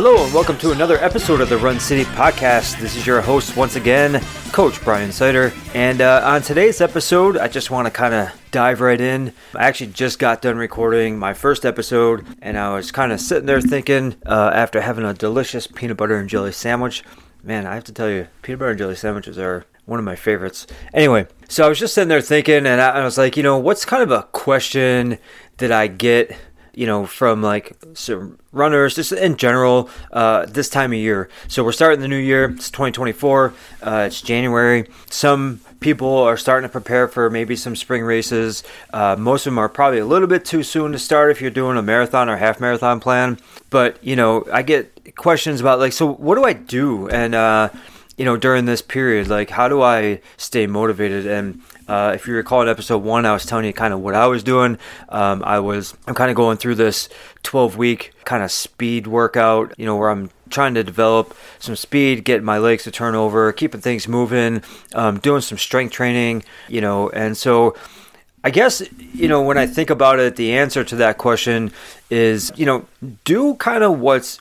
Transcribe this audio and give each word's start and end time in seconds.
Hello, 0.00 0.24
and 0.24 0.32
welcome 0.32 0.56
to 0.58 0.70
another 0.70 0.96
episode 0.98 1.40
of 1.40 1.48
the 1.48 1.58
Run 1.58 1.80
City 1.80 2.04
Podcast. 2.04 2.78
This 2.78 2.94
is 2.94 3.04
your 3.04 3.20
host 3.20 3.56
once 3.56 3.74
again, 3.74 4.24
Coach 4.52 4.80
Brian 4.84 5.10
Sider. 5.10 5.52
And 5.74 6.00
uh, 6.00 6.22
on 6.24 6.40
today's 6.40 6.80
episode, 6.80 7.36
I 7.36 7.48
just 7.48 7.72
want 7.72 7.86
to 7.86 7.90
kind 7.90 8.14
of 8.14 8.30
dive 8.52 8.80
right 8.80 9.00
in. 9.00 9.32
I 9.56 9.64
actually 9.64 9.90
just 9.90 10.20
got 10.20 10.40
done 10.40 10.56
recording 10.56 11.18
my 11.18 11.34
first 11.34 11.66
episode, 11.66 12.24
and 12.40 12.56
I 12.56 12.72
was 12.76 12.92
kind 12.92 13.10
of 13.10 13.20
sitting 13.20 13.46
there 13.46 13.60
thinking 13.60 14.14
uh, 14.24 14.52
after 14.54 14.80
having 14.82 15.04
a 15.04 15.14
delicious 15.14 15.66
peanut 15.66 15.96
butter 15.96 16.14
and 16.14 16.28
jelly 16.28 16.52
sandwich. 16.52 17.02
Man, 17.42 17.66
I 17.66 17.74
have 17.74 17.82
to 17.84 17.92
tell 17.92 18.08
you, 18.08 18.28
peanut 18.42 18.60
butter 18.60 18.70
and 18.70 18.78
jelly 18.78 18.94
sandwiches 18.94 19.36
are 19.36 19.66
one 19.84 19.98
of 19.98 20.04
my 20.04 20.14
favorites. 20.14 20.68
Anyway, 20.94 21.26
so 21.48 21.66
I 21.66 21.68
was 21.68 21.80
just 21.80 21.94
sitting 21.94 22.08
there 22.08 22.20
thinking, 22.20 22.68
and 22.68 22.80
I, 22.80 22.90
I 22.90 23.04
was 23.04 23.18
like, 23.18 23.36
you 23.36 23.42
know, 23.42 23.58
what's 23.58 23.84
kind 23.84 24.04
of 24.04 24.12
a 24.12 24.28
question 24.30 25.18
that 25.56 25.72
I 25.72 25.88
get 25.88 26.36
you 26.78 26.86
know, 26.86 27.04
from 27.04 27.42
like 27.42 27.76
some 27.94 28.38
runners, 28.52 28.94
just 28.94 29.10
in 29.10 29.36
general, 29.36 29.90
uh, 30.12 30.46
this 30.46 30.68
time 30.68 30.92
of 30.92 30.98
year. 30.98 31.28
So 31.48 31.64
we're 31.64 31.72
starting 31.72 31.98
the 31.98 32.06
new 32.06 32.16
year. 32.16 32.50
It's 32.50 32.70
2024. 32.70 33.52
Uh, 33.82 34.04
it's 34.06 34.22
January. 34.22 34.88
Some 35.10 35.60
people 35.80 36.18
are 36.18 36.36
starting 36.36 36.68
to 36.68 36.72
prepare 36.72 37.08
for 37.08 37.30
maybe 37.30 37.56
some 37.56 37.74
spring 37.74 38.04
races. 38.04 38.62
Uh, 38.92 39.16
most 39.18 39.44
of 39.44 39.50
them 39.50 39.58
are 39.58 39.68
probably 39.68 39.98
a 39.98 40.06
little 40.06 40.28
bit 40.28 40.44
too 40.44 40.62
soon 40.62 40.92
to 40.92 41.00
start 41.00 41.32
if 41.32 41.40
you're 41.40 41.50
doing 41.50 41.76
a 41.76 41.82
marathon 41.82 42.28
or 42.28 42.36
half 42.36 42.60
marathon 42.60 43.00
plan. 43.00 43.40
But 43.70 43.98
you 44.04 44.14
know, 44.14 44.46
I 44.52 44.62
get 44.62 45.16
questions 45.16 45.60
about 45.60 45.80
like, 45.80 45.92
so 45.92 46.12
what 46.12 46.36
do 46.36 46.44
I 46.44 46.52
do? 46.52 47.08
And 47.08 47.34
uh, 47.34 47.70
you 48.18 48.24
know, 48.24 48.36
during 48.36 48.64
this 48.64 48.82
period, 48.82 49.28
like, 49.28 49.48
how 49.48 49.68
do 49.68 49.80
I 49.80 50.20
stay 50.36 50.66
motivated? 50.66 51.24
And 51.24 51.62
uh, 51.86 52.12
if 52.14 52.26
you 52.26 52.34
recall 52.34 52.60
in 52.62 52.68
episode 52.68 52.98
one, 52.98 53.24
I 53.24 53.32
was 53.32 53.46
telling 53.46 53.64
you 53.64 53.72
kind 53.72 53.94
of 53.94 54.00
what 54.00 54.14
I 54.14 54.26
was 54.26 54.42
doing. 54.42 54.76
Um, 55.08 55.42
I 55.44 55.60
was 55.60 55.94
I'm 56.06 56.14
kind 56.14 56.28
of 56.28 56.36
going 56.36 56.58
through 56.58 56.74
this 56.74 57.08
12 57.44 57.76
week 57.76 58.12
kind 58.24 58.42
of 58.42 58.50
speed 58.50 59.06
workout, 59.06 59.72
you 59.78 59.86
know, 59.86 59.96
where 59.96 60.10
I'm 60.10 60.30
trying 60.50 60.74
to 60.74 60.82
develop 60.82 61.34
some 61.60 61.76
speed, 61.76 62.24
get 62.24 62.42
my 62.42 62.58
legs 62.58 62.82
to 62.84 62.90
turn 62.90 63.14
over, 63.14 63.52
keeping 63.52 63.80
things 63.80 64.08
moving, 64.08 64.62
um, 64.94 65.18
doing 65.20 65.40
some 65.40 65.56
strength 65.56 65.92
training, 65.92 66.42
you 66.68 66.80
know, 66.80 67.08
and 67.10 67.36
so. 67.36 67.74
I 68.44 68.50
guess, 68.50 68.82
you 69.12 69.26
know, 69.26 69.42
when 69.42 69.58
I 69.58 69.66
think 69.66 69.90
about 69.90 70.20
it, 70.20 70.36
the 70.36 70.52
answer 70.52 70.84
to 70.84 70.96
that 70.96 71.18
question 71.18 71.72
is, 72.08 72.52
you 72.54 72.66
know, 72.66 72.86
do 73.24 73.56
kind 73.56 73.82
of 73.82 73.98
what's 73.98 74.40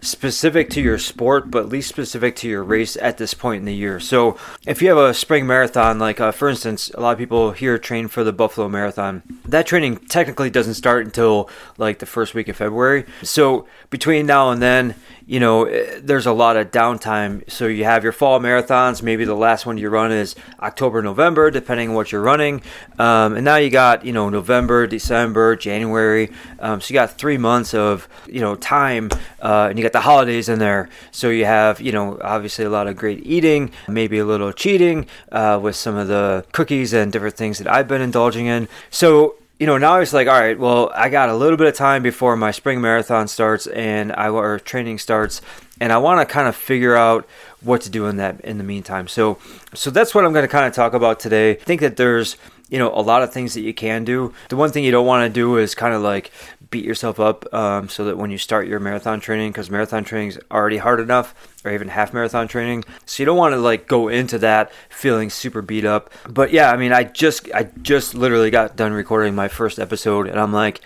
specific 0.00 0.70
to 0.70 0.80
your 0.80 0.98
sport, 0.98 1.50
but 1.50 1.68
least 1.68 1.88
specific 1.88 2.36
to 2.36 2.48
your 2.48 2.64
race 2.64 2.96
at 2.96 3.18
this 3.18 3.34
point 3.34 3.60
in 3.60 3.64
the 3.64 3.74
year. 3.74 4.00
So, 4.00 4.36
if 4.66 4.80
you 4.82 4.88
have 4.88 4.98
a 4.98 5.14
spring 5.14 5.46
marathon, 5.46 5.98
like 5.98 6.20
uh, 6.20 6.32
for 6.32 6.48
instance, 6.48 6.90
a 6.94 7.00
lot 7.00 7.12
of 7.12 7.18
people 7.18 7.52
here 7.52 7.78
train 7.78 8.08
for 8.08 8.24
the 8.24 8.32
Buffalo 8.32 8.68
Marathon. 8.68 9.22
That 9.44 9.66
training 9.66 9.96
technically 10.08 10.50
doesn't 10.50 10.74
start 10.74 11.04
until 11.04 11.50
like 11.78 11.98
the 11.98 12.06
first 12.06 12.34
week 12.34 12.48
of 12.48 12.56
February. 12.56 13.04
So, 13.22 13.66
between 13.90 14.26
now 14.26 14.50
and 14.50 14.62
then, 14.62 14.94
you 15.30 15.38
know, 15.38 15.66
eh, 15.66 16.00
there's 16.02 16.26
a 16.26 16.32
lot 16.32 16.56
of 16.56 16.72
downtime. 16.72 17.48
So 17.48 17.68
you 17.68 17.84
have 17.84 18.02
your 18.02 18.12
fall 18.12 18.40
marathons. 18.40 19.00
Maybe 19.00 19.24
the 19.24 19.36
last 19.36 19.64
one 19.64 19.78
you 19.78 19.88
run 19.88 20.10
is 20.10 20.34
October, 20.58 21.02
November, 21.02 21.52
depending 21.52 21.90
on 21.90 21.94
what 21.94 22.10
you're 22.10 22.20
running. 22.20 22.62
Um, 22.98 23.36
and 23.36 23.44
now 23.44 23.54
you 23.54 23.70
got, 23.70 24.04
you 24.04 24.12
know, 24.12 24.28
November, 24.28 24.88
December, 24.88 25.54
January. 25.54 26.32
Um, 26.58 26.80
so 26.80 26.92
you 26.92 26.94
got 26.94 27.16
three 27.16 27.38
months 27.38 27.74
of, 27.74 28.08
you 28.26 28.40
know, 28.40 28.56
time. 28.56 29.08
Uh, 29.40 29.68
and 29.70 29.78
you 29.78 29.84
got 29.84 29.92
the 29.92 30.00
holidays 30.00 30.48
in 30.48 30.58
there. 30.58 30.88
So 31.12 31.30
you 31.30 31.44
have, 31.44 31.80
you 31.80 31.92
know, 31.92 32.18
obviously 32.22 32.64
a 32.64 32.70
lot 32.70 32.88
of 32.88 32.96
great 32.96 33.24
eating, 33.24 33.70
maybe 33.86 34.18
a 34.18 34.24
little 34.24 34.52
cheating 34.52 35.06
uh, 35.30 35.60
with 35.62 35.76
some 35.76 35.94
of 35.94 36.08
the 36.08 36.44
cookies 36.50 36.92
and 36.92 37.12
different 37.12 37.36
things 37.36 37.58
that 37.58 37.72
I've 37.72 37.86
been 37.86 38.02
indulging 38.02 38.46
in. 38.46 38.66
So 38.90 39.36
you 39.60 39.66
know, 39.66 39.76
now 39.76 40.00
it's 40.00 40.14
like, 40.14 40.26
all 40.26 40.40
right, 40.40 40.58
well, 40.58 40.90
I 40.94 41.10
got 41.10 41.28
a 41.28 41.36
little 41.36 41.58
bit 41.58 41.66
of 41.66 41.74
time 41.74 42.02
before 42.02 42.34
my 42.34 42.50
spring 42.50 42.80
marathon 42.80 43.28
starts 43.28 43.66
and 43.66 44.10
I 44.10 44.30
or 44.30 44.58
training 44.58 44.96
starts, 44.96 45.42
and 45.78 45.92
I 45.92 45.98
want 45.98 46.26
to 46.26 46.32
kind 46.32 46.48
of 46.48 46.56
figure 46.56 46.96
out 46.96 47.28
what 47.60 47.82
to 47.82 47.90
do 47.90 48.06
in 48.06 48.16
that 48.16 48.40
in 48.40 48.56
the 48.56 48.64
meantime. 48.64 49.06
So, 49.06 49.36
so 49.74 49.90
that's 49.90 50.14
what 50.14 50.24
I'm 50.24 50.32
going 50.32 50.44
to 50.44 50.48
kind 50.48 50.64
of 50.64 50.72
talk 50.72 50.94
about 50.94 51.20
today. 51.20 51.50
I 51.50 51.54
think 51.56 51.82
that 51.82 51.98
there's 51.98 52.38
you 52.70 52.78
know 52.78 52.90
a 52.94 53.02
lot 53.02 53.22
of 53.22 53.34
things 53.34 53.52
that 53.52 53.60
you 53.60 53.74
can 53.74 54.02
do. 54.02 54.32
The 54.48 54.56
one 54.56 54.70
thing 54.70 54.82
you 54.82 54.92
don't 54.92 55.06
want 55.06 55.28
to 55.28 55.32
do 55.32 55.58
is 55.58 55.74
kind 55.74 55.92
of 55.92 56.00
like 56.00 56.30
beat 56.70 56.84
yourself 56.84 57.18
up 57.18 57.52
um, 57.52 57.88
so 57.88 58.04
that 58.04 58.16
when 58.16 58.30
you 58.30 58.38
start 58.38 58.68
your 58.68 58.80
marathon 58.80 59.20
training, 59.20 59.50
because 59.50 59.70
marathon 59.70 60.04
training 60.04 60.28
is 60.28 60.38
already 60.50 60.78
hard 60.78 61.00
enough, 61.00 61.34
or 61.64 61.72
even 61.72 61.88
half 61.88 62.14
marathon 62.14 62.48
training, 62.48 62.84
so 63.06 63.22
you 63.22 63.24
don't 63.24 63.36
want 63.36 63.52
to 63.52 63.58
like 63.58 63.86
go 63.88 64.08
into 64.08 64.38
that 64.38 64.72
feeling 64.88 65.30
super 65.30 65.62
beat 65.62 65.84
up. 65.84 66.10
But 66.28 66.52
yeah, 66.52 66.70
I 66.70 66.76
mean, 66.76 66.92
I 66.92 67.04
just 67.04 67.48
I 67.52 67.64
just 67.82 68.14
literally 68.14 68.50
got 68.50 68.76
done 68.76 68.92
recording 68.92 69.34
my 69.34 69.48
first 69.48 69.78
episode, 69.78 70.26
and 70.28 70.38
I'm 70.38 70.52
like 70.52 70.80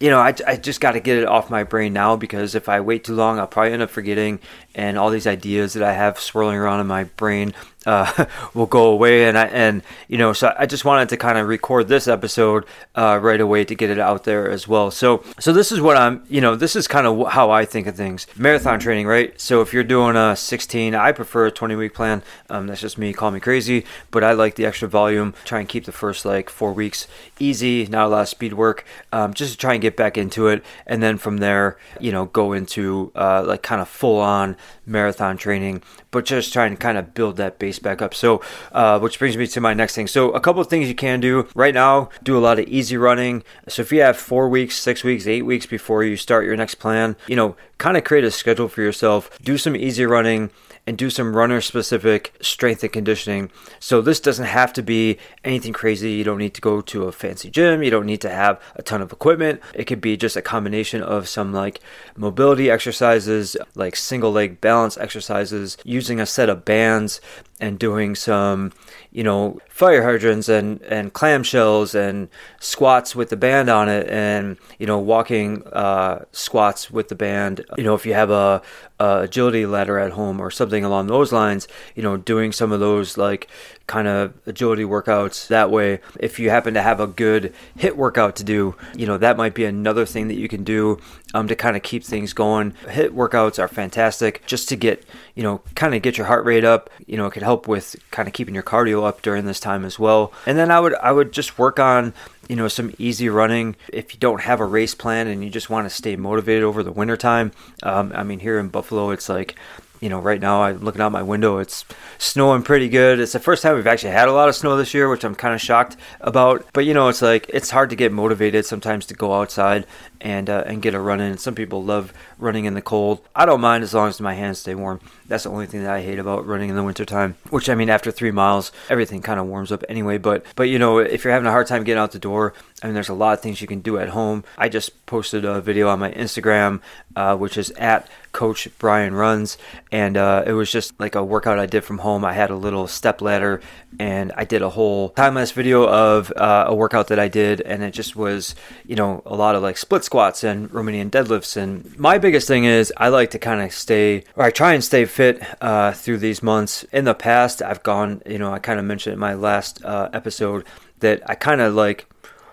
you 0.00 0.10
know, 0.10 0.18
I, 0.18 0.34
I 0.46 0.56
just 0.56 0.80
got 0.80 0.92
to 0.92 1.00
get 1.00 1.18
it 1.18 1.26
off 1.26 1.50
my 1.50 1.64
brain 1.64 1.92
now 1.92 2.16
because 2.16 2.54
if 2.54 2.68
I 2.68 2.80
wait 2.80 3.04
too 3.04 3.14
long, 3.14 3.38
I'll 3.38 3.46
probably 3.46 3.72
end 3.72 3.82
up 3.82 3.90
forgetting, 3.90 4.40
and 4.74 4.98
all 4.98 5.10
these 5.10 5.26
ideas 5.26 5.74
that 5.74 5.82
I 5.82 5.92
have 5.92 6.18
swirling 6.18 6.56
around 6.56 6.80
in 6.80 6.86
my 6.86 7.04
brain 7.04 7.54
uh, 7.86 8.26
will 8.54 8.66
go 8.66 8.86
away. 8.86 9.24
And 9.26 9.38
I 9.38 9.46
and 9.46 9.82
you 10.08 10.18
know, 10.18 10.32
so 10.32 10.54
I 10.58 10.66
just 10.66 10.84
wanted 10.84 11.08
to 11.10 11.16
kind 11.16 11.38
of 11.38 11.48
record 11.48 11.88
this 11.88 12.08
episode 12.08 12.64
uh, 12.94 13.18
right 13.22 13.40
away 13.40 13.64
to 13.64 13.74
get 13.74 13.90
it 13.90 13.98
out 13.98 14.24
there 14.24 14.50
as 14.50 14.66
well. 14.66 14.90
So 14.90 15.24
so 15.38 15.52
this 15.52 15.72
is 15.72 15.80
what 15.80 15.96
I'm, 15.96 16.24
you 16.28 16.40
know, 16.40 16.56
this 16.56 16.76
is 16.76 16.88
kind 16.88 17.06
of 17.06 17.28
how 17.28 17.50
I 17.50 17.64
think 17.64 17.86
of 17.86 17.96
things. 17.96 18.26
Marathon 18.36 18.80
training, 18.80 19.06
right? 19.06 19.38
So 19.40 19.60
if 19.60 19.72
you're 19.72 19.84
doing 19.84 20.16
a 20.16 20.36
16, 20.36 20.94
I 20.94 21.12
prefer 21.12 21.46
a 21.46 21.50
20 21.50 21.76
week 21.76 21.94
plan. 21.94 22.22
Um, 22.50 22.66
that's 22.66 22.80
just 22.80 22.98
me. 22.98 23.12
Call 23.12 23.30
me 23.30 23.40
crazy, 23.40 23.84
but 24.10 24.24
I 24.24 24.32
like 24.32 24.56
the 24.56 24.66
extra 24.66 24.88
volume. 24.88 25.34
Try 25.44 25.60
and 25.60 25.68
keep 25.68 25.84
the 25.84 25.92
first 25.92 26.24
like 26.24 26.50
four 26.50 26.72
weeks 26.72 27.06
easy, 27.38 27.86
not 27.86 28.06
a 28.06 28.08
lot 28.08 28.22
of 28.22 28.28
speed 28.28 28.54
work, 28.54 28.84
um, 29.12 29.34
just 29.34 29.52
to 29.52 29.58
try 29.58 29.74
and 29.74 29.82
get 29.84 29.96
back 29.96 30.18
into 30.18 30.48
it, 30.48 30.64
and 30.86 31.02
then 31.02 31.18
from 31.18 31.38
there, 31.38 31.78
you 32.00 32.10
know, 32.10 32.26
go 32.26 32.52
into 32.52 33.12
uh, 33.14 33.44
like 33.46 33.62
kind 33.62 33.80
of 33.80 33.88
full 33.88 34.20
on 34.20 34.56
marathon 34.86 35.36
training, 35.36 35.82
but 36.10 36.24
just 36.24 36.52
trying 36.52 36.72
to 36.72 36.76
kind 36.76 36.98
of 36.98 37.14
build 37.14 37.36
that 37.36 37.58
base 37.58 37.78
back 37.78 38.02
up. 38.02 38.14
So, 38.14 38.40
uh, 38.72 38.98
which 38.98 39.18
brings 39.18 39.36
me 39.36 39.46
to 39.46 39.60
my 39.60 39.74
next 39.74 39.94
thing. 39.94 40.06
So, 40.06 40.30
a 40.32 40.40
couple 40.40 40.60
of 40.60 40.68
things 40.68 40.88
you 40.88 40.94
can 40.94 41.20
do 41.20 41.48
right 41.54 41.74
now 41.74 42.10
do 42.22 42.36
a 42.36 42.40
lot 42.40 42.58
of 42.58 42.66
easy 42.66 42.96
running. 42.96 43.42
So, 43.68 43.82
if 43.82 43.92
you 43.92 44.00
have 44.00 44.16
four 44.16 44.48
weeks, 44.48 44.78
six 44.78 45.04
weeks, 45.04 45.26
eight 45.26 45.42
weeks 45.42 45.66
before 45.66 46.04
you 46.04 46.16
start 46.16 46.44
your 46.44 46.56
next 46.56 46.76
plan, 46.76 47.16
you 47.26 47.36
know, 47.36 47.56
kind 47.78 47.96
of 47.96 48.04
create 48.04 48.24
a 48.24 48.30
schedule 48.30 48.68
for 48.68 48.82
yourself, 48.82 49.38
do 49.42 49.58
some 49.58 49.76
easy 49.76 50.06
running 50.06 50.50
and 50.86 50.98
do 50.98 51.08
some 51.10 51.34
runner 51.34 51.60
specific 51.60 52.34
strength 52.40 52.82
and 52.82 52.92
conditioning. 52.92 53.50
So 53.80 54.00
this 54.00 54.20
doesn't 54.20 54.46
have 54.46 54.72
to 54.74 54.82
be 54.82 55.18
anything 55.42 55.72
crazy. 55.72 56.12
You 56.12 56.24
don't 56.24 56.38
need 56.38 56.54
to 56.54 56.60
go 56.60 56.80
to 56.82 57.04
a 57.04 57.12
fancy 57.12 57.50
gym. 57.50 57.82
You 57.82 57.90
don't 57.90 58.06
need 58.06 58.20
to 58.22 58.30
have 58.30 58.60
a 58.76 58.82
ton 58.82 59.00
of 59.00 59.12
equipment. 59.12 59.60
It 59.74 59.84
could 59.84 60.00
be 60.00 60.16
just 60.16 60.36
a 60.36 60.42
combination 60.42 61.02
of 61.02 61.28
some 61.28 61.52
like 61.52 61.80
mobility 62.16 62.70
exercises, 62.70 63.56
like 63.74 63.96
single 63.96 64.32
leg 64.32 64.60
balance 64.60 64.96
exercises, 64.96 65.76
using 65.84 66.20
a 66.20 66.26
set 66.26 66.48
of 66.48 66.64
bands 66.64 67.20
and 67.60 67.78
doing 67.78 68.14
some, 68.14 68.72
you 69.12 69.22
know, 69.22 69.58
fire 69.68 70.02
hydrants 70.02 70.48
and, 70.48 70.82
and 70.82 71.12
clamshells 71.12 71.94
and 71.94 72.28
squats 72.58 73.14
with 73.14 73.30
the 73.30 73.36
band 73.36 73.68
on 73.68 73.88
it 73.88 74.08
and, 74.08 74.56
you 74.78 74.86
know, 74.86 74.98
walking 74.98 75.62
uh, 75.68 76.24
squats 76.32 76.90
with 76.90 77.08
the 77.08 77.14
band. 77.14 77.64
You 77.76 77.84
know, 77.84 77.94
if 77.94 78.04
you 78.04 78.14
have 78.14 78.30
a, 78.30 78.60
a 78.98 79.20
agility 79.20 79.66
ladder 79.66 79.98
at 79.98 80.12
home 80.12 80.40
or 80.40 80.50
something 80.50 80.84
along 80.84 81.06
those 81.06 81.32
lines, 81.32 81.68
you 81.94 82.02
know, 82.02 82.16
doing 82.16 82.50
some 82.50 82.72
of 82.72 82.80
those 82.80 83.16
like 83.16 83.48
kind 83.86 84.08
of 84.08 84.32
agility 84.46 84.82
workouts 84.82 85.46
that 85.48 85.70
way. 85.70 86.00
If 86.18 86.38
you 86.38 86.50
happen 86.50 86.74
to 86.74 86.82
have 86.82 87.00
a 87.00 87.06
good 87.06 87.52
HIIT 87.78 87.96
workout 87.96 88.34
to 88.36 88.44
do, 88.44 88.74
you 88.96 89.06
know, 89.06 89.18
that 89.18 89.36
might 89.36 89.54
be 89.54 89.64
another 89.64 90.06
thing 90.06 90.28
that 90.28 90.36
you 90.36 90.48
can 90.48 90.64
do 90.64 90.98
um, 91.34 91.48
to 91.48 91.54
kind 91.54 91.76
of 91.76 91.82
keep 91.82 92.02
things 92.02 92.32
going. 92.32 92.72
HIIT 92.86 93.10
workouts 93.10 93.58
are 93.58 93.68
fantastic 93.68 94.44
just 94.46 94.68
to 94.70 94.76
get, 94.76 95.04
you 95.34 95.42
know, 95.42 95.60
kind 95.74 95.94
of 95.94 96.02
get 96.02 96.16
your 96.16 96.26
heart 96.26 96.44
rate 96.44 96.64
up. 96.64 96.90
You 97.06 97.16
know, 97.16 97.26
it 97.26 97.32
can 97.32 97.42
help 97.42 97.53
with 97.56 97.96
kind 98.10 98.28
of 98.28 98.34
keeping 98.34 98.54
your 98.54 98.62
cardio 98.62 99.04
up 99.04 99.22
during 99.22 99.46
this 99.46 99.60
time 99.60 99.84
as 99.84 99.98
well. 99.98 100.32
And 100.46 100.58
then 100.58 100.70
I 100.70 100.80
would 100.80 100.94
I 100.96 101.12
would 101.12 101.32
just 101.32 101.58
work 101.58 101.78
on 101.78 102.12
you 102.48 102.56
know 102.56 102.68
some 102.68 102.92
easy 102.98 103.28
running 103.28 103.76
if 103.88 104.12
you 104.12 104.20
don't 104.20 104.42
have 104.42 104.60
a 104.60 104.66
race 104.66 104.94
plan 104.94 105.26
and 105.26 105.44
you 105.44 105.50
just 105.50 105.70
want 105.70 105.88
to 105.88 105.94
stay 105.94 106.16
motivated 106.16 106.62
over 106.62 106.82
the 106.82 106.92
wintertime 106.92 107.52
um, 107.82 108.12
i 108.14 108.22
mean 108.22 108.38
here 108.38 108.58
in 108.58 108.68
buffalo 108.68 109.10
it's 109.10 109.28
like 109.28 109.54
you 110.00 110.08
know, 110.08 110.20
right 110.20 110.40
now 110.40 110.62
I'm 110.62 110.78
looking 110.78 111.00
out 111.00 111.12
my 111.12 111.22
window. 111.22 111.58
It's 111.58 111.84
snowing 112.18 112.62
pretty 112.62 112.88
good. 112.88 113.20
It's 113.20 113.32
the 113.32 113.40
first 113.40 113.62
time 113.62 113.76
we've 113.76 113.86
actually 113.86 114.12
had 114.12 114.28
a 114.28 114.32
lot 114.32 114.48
of 114.48 114.54
snow 114.54 114.76
this 114.76 114.92
year, 114.94 115.08
which 115.08 115.24
I'm 115.24 115.34
kind 115.34 115.54
of 115.54 115.60
shocked 115.60 115.96
about. 116.20 116.66
But 116.72 116.84
you 116.84 116.94
know, 116.94 117.08
it's 117.08 117.22
like 117.22 117.46
it's 117.48 117.70
hard 117.70 117.90
to 117.90 117.96
get 117.96 118.12
motivated 118.12 118.66
sometimes 118.66 119.06
to 119.06 119.14
go 119.14 119.32
outside 119.34 119.86
and 120.20 120.48
uh, 120.50 120.64
and 120.66 120.82
get 120.82 120.94
a 120.94 121.00
run 121.00 121.20
in. 121.20 121.38
Some 121.38 121.54
people 121.54 121.84
love 121.84 122.12
running 122.38 122.64
in 122.64 122.74
the 122.74 122.82
cold. 122.82 123.20
I 123.34 123.46
don't 123.46 123.60
mind 123.60 123.84
as 123.84 123.94
long 123.94 124.08
as 124.08 124.20
my 124.20 124.34
hands 124.34 124.58
stay 124.58 124.74
warm. 124.74 125.00
That's 125.26 125.44
the 125.44 125.50
only 125.50 125.66
thing 125.66 125.82
that 125.84 125.92
I 125.92 126.02
hate 126.02 126.18
about 126.18 126.46
running 126.46 126.70
in 126.70 126.76
the 126.76 126.82
wintertime. 126.82 127.36
Which 127.50 127.68
I 127.68 127.74
mean, 127.74 127.90
after 127.90 128.10
three 128.10 128.30
miles, 128.30 128.72
everything 128.88 129.22
kind 129.22 129.38
of 129.38 129.46
warms 129.46 129.70
up 129.70 129.84
anyway. 129.88 130.18
But 130.18 130.44
but 130.56 130.64
you 130.64 130.78
know, 130.78 130.98
if 130.98 131.24
you're 131.24 131.32
having 131.32 131.46
a 131.46 131.52
hard 131.52 131.66
time 131.66 131.84
getting 131.84 132.00
out 132.00 132.12
the 132.12 132.18
door, 132.18 132.54
I 132.82 132.86
mean, 132.86 132.94
there's 132.94 133.08
a 133.08 133.14
lot 133.14 133.34
of 133.34 133.40
things 133.40 133.60
you 133.60 133.66
can 133.66 133.80
do 133.80 133.98
at 133.98 134.10
home. 134.10 134.44
I 134.58 134.68
just 134.68 135.06
posted 135.06 135.44
a 135.44 135.60
video 135.60 135.88
on 135.88 135.98
my 135.98 136.10
Instagram, 136.12 136.80
uh, 137.16 137.36
which 137.36 137.56
is 137.56 137.70
at 137.72 138.08
Coach 138.32 138.68
Brian 138.78 139.14
Runs, 139.14 139.56
and 139.94 140.16
uh, 140.16 140.42
it 140.44 140.54
was 140.54 140.72
just 140.72 140.98
like 140.98 141.14
a 141.14 141.22
workout 141.22 141.60
I 141.60 141.66
did 141.66 141.84
from 141.84 141.98
home. 141.98 142.24
I 142.24 142.32
had 142.32 142.50
a 142.50 142.56
little 142.56 142.88
step 142.88 143.22
ladder, 143.22 143.60
and 144.00 144.32
I 144.36 144.44
did 144.44 144.60
a 144.60 144.68
whole 144.68 145.10
time 145.10 145.36
lapse 145.36 145.52
video 145.52 145.88
of 145.88 146.32
uh, 146.32 146.64
a 146.66 146.74
workout 146.74 147.06
that 147.08 147.20
I 147.20 147.28
did, 147.28 147.60
and 147.60 147.80
it 147.84 147.92
just 147.92 148.16
was, 148.16 148.56
you 148.84 148.96
know, 148.96 149.22
a 149.24 149.36
lot 149.36 149.54
of 149.54 149.62
like 149.62 149.76
split 149.76 150.02
squats 150.02 150.42
and 150.42 150.68
Romanian 150.70 151.10
deadlifts. 151.10 151.56
And 151.56 151.96
my 151.96 152.18
biggest 152.18 152.48
thing 152.48 152.64
is 152.64 152.92
I 152.96 153.08
like 153.10 153.30
to 153.30 153.38
kind 153.38 153.62
of 153.62 153.72
stay, 153.72 154.24
or 154.34 154.44
I 154.44 154.50
try 154.50 154.74
and 154.74 154.82
stay 154.82 155.04
fit 155.04 155.40
uh, 155.62 155.92
through 155.92 156.18
these 156.18 156.42
months. 156.42 156.82
In 156.90 157.04
the 157.04 157.14
past, 157.14 157.62
I've 157.62 157.84
gone, 157.84 158.20
you 158.26 158.38
know, 158.38 158.52
I 158.52 158.58
kind 158.58 158.80
of 158.80 158.84
mentioned 158.84 159.12
in 159.12 159.20
my 159.20 159.34
last 159.34 159.84
uh, 159.84 160.10
episode 160.12 160.64
that 160.98 161.22
I 161.30 161.36
kind 161.36 161.60
of 161.60 161.72
like 161.72 162.08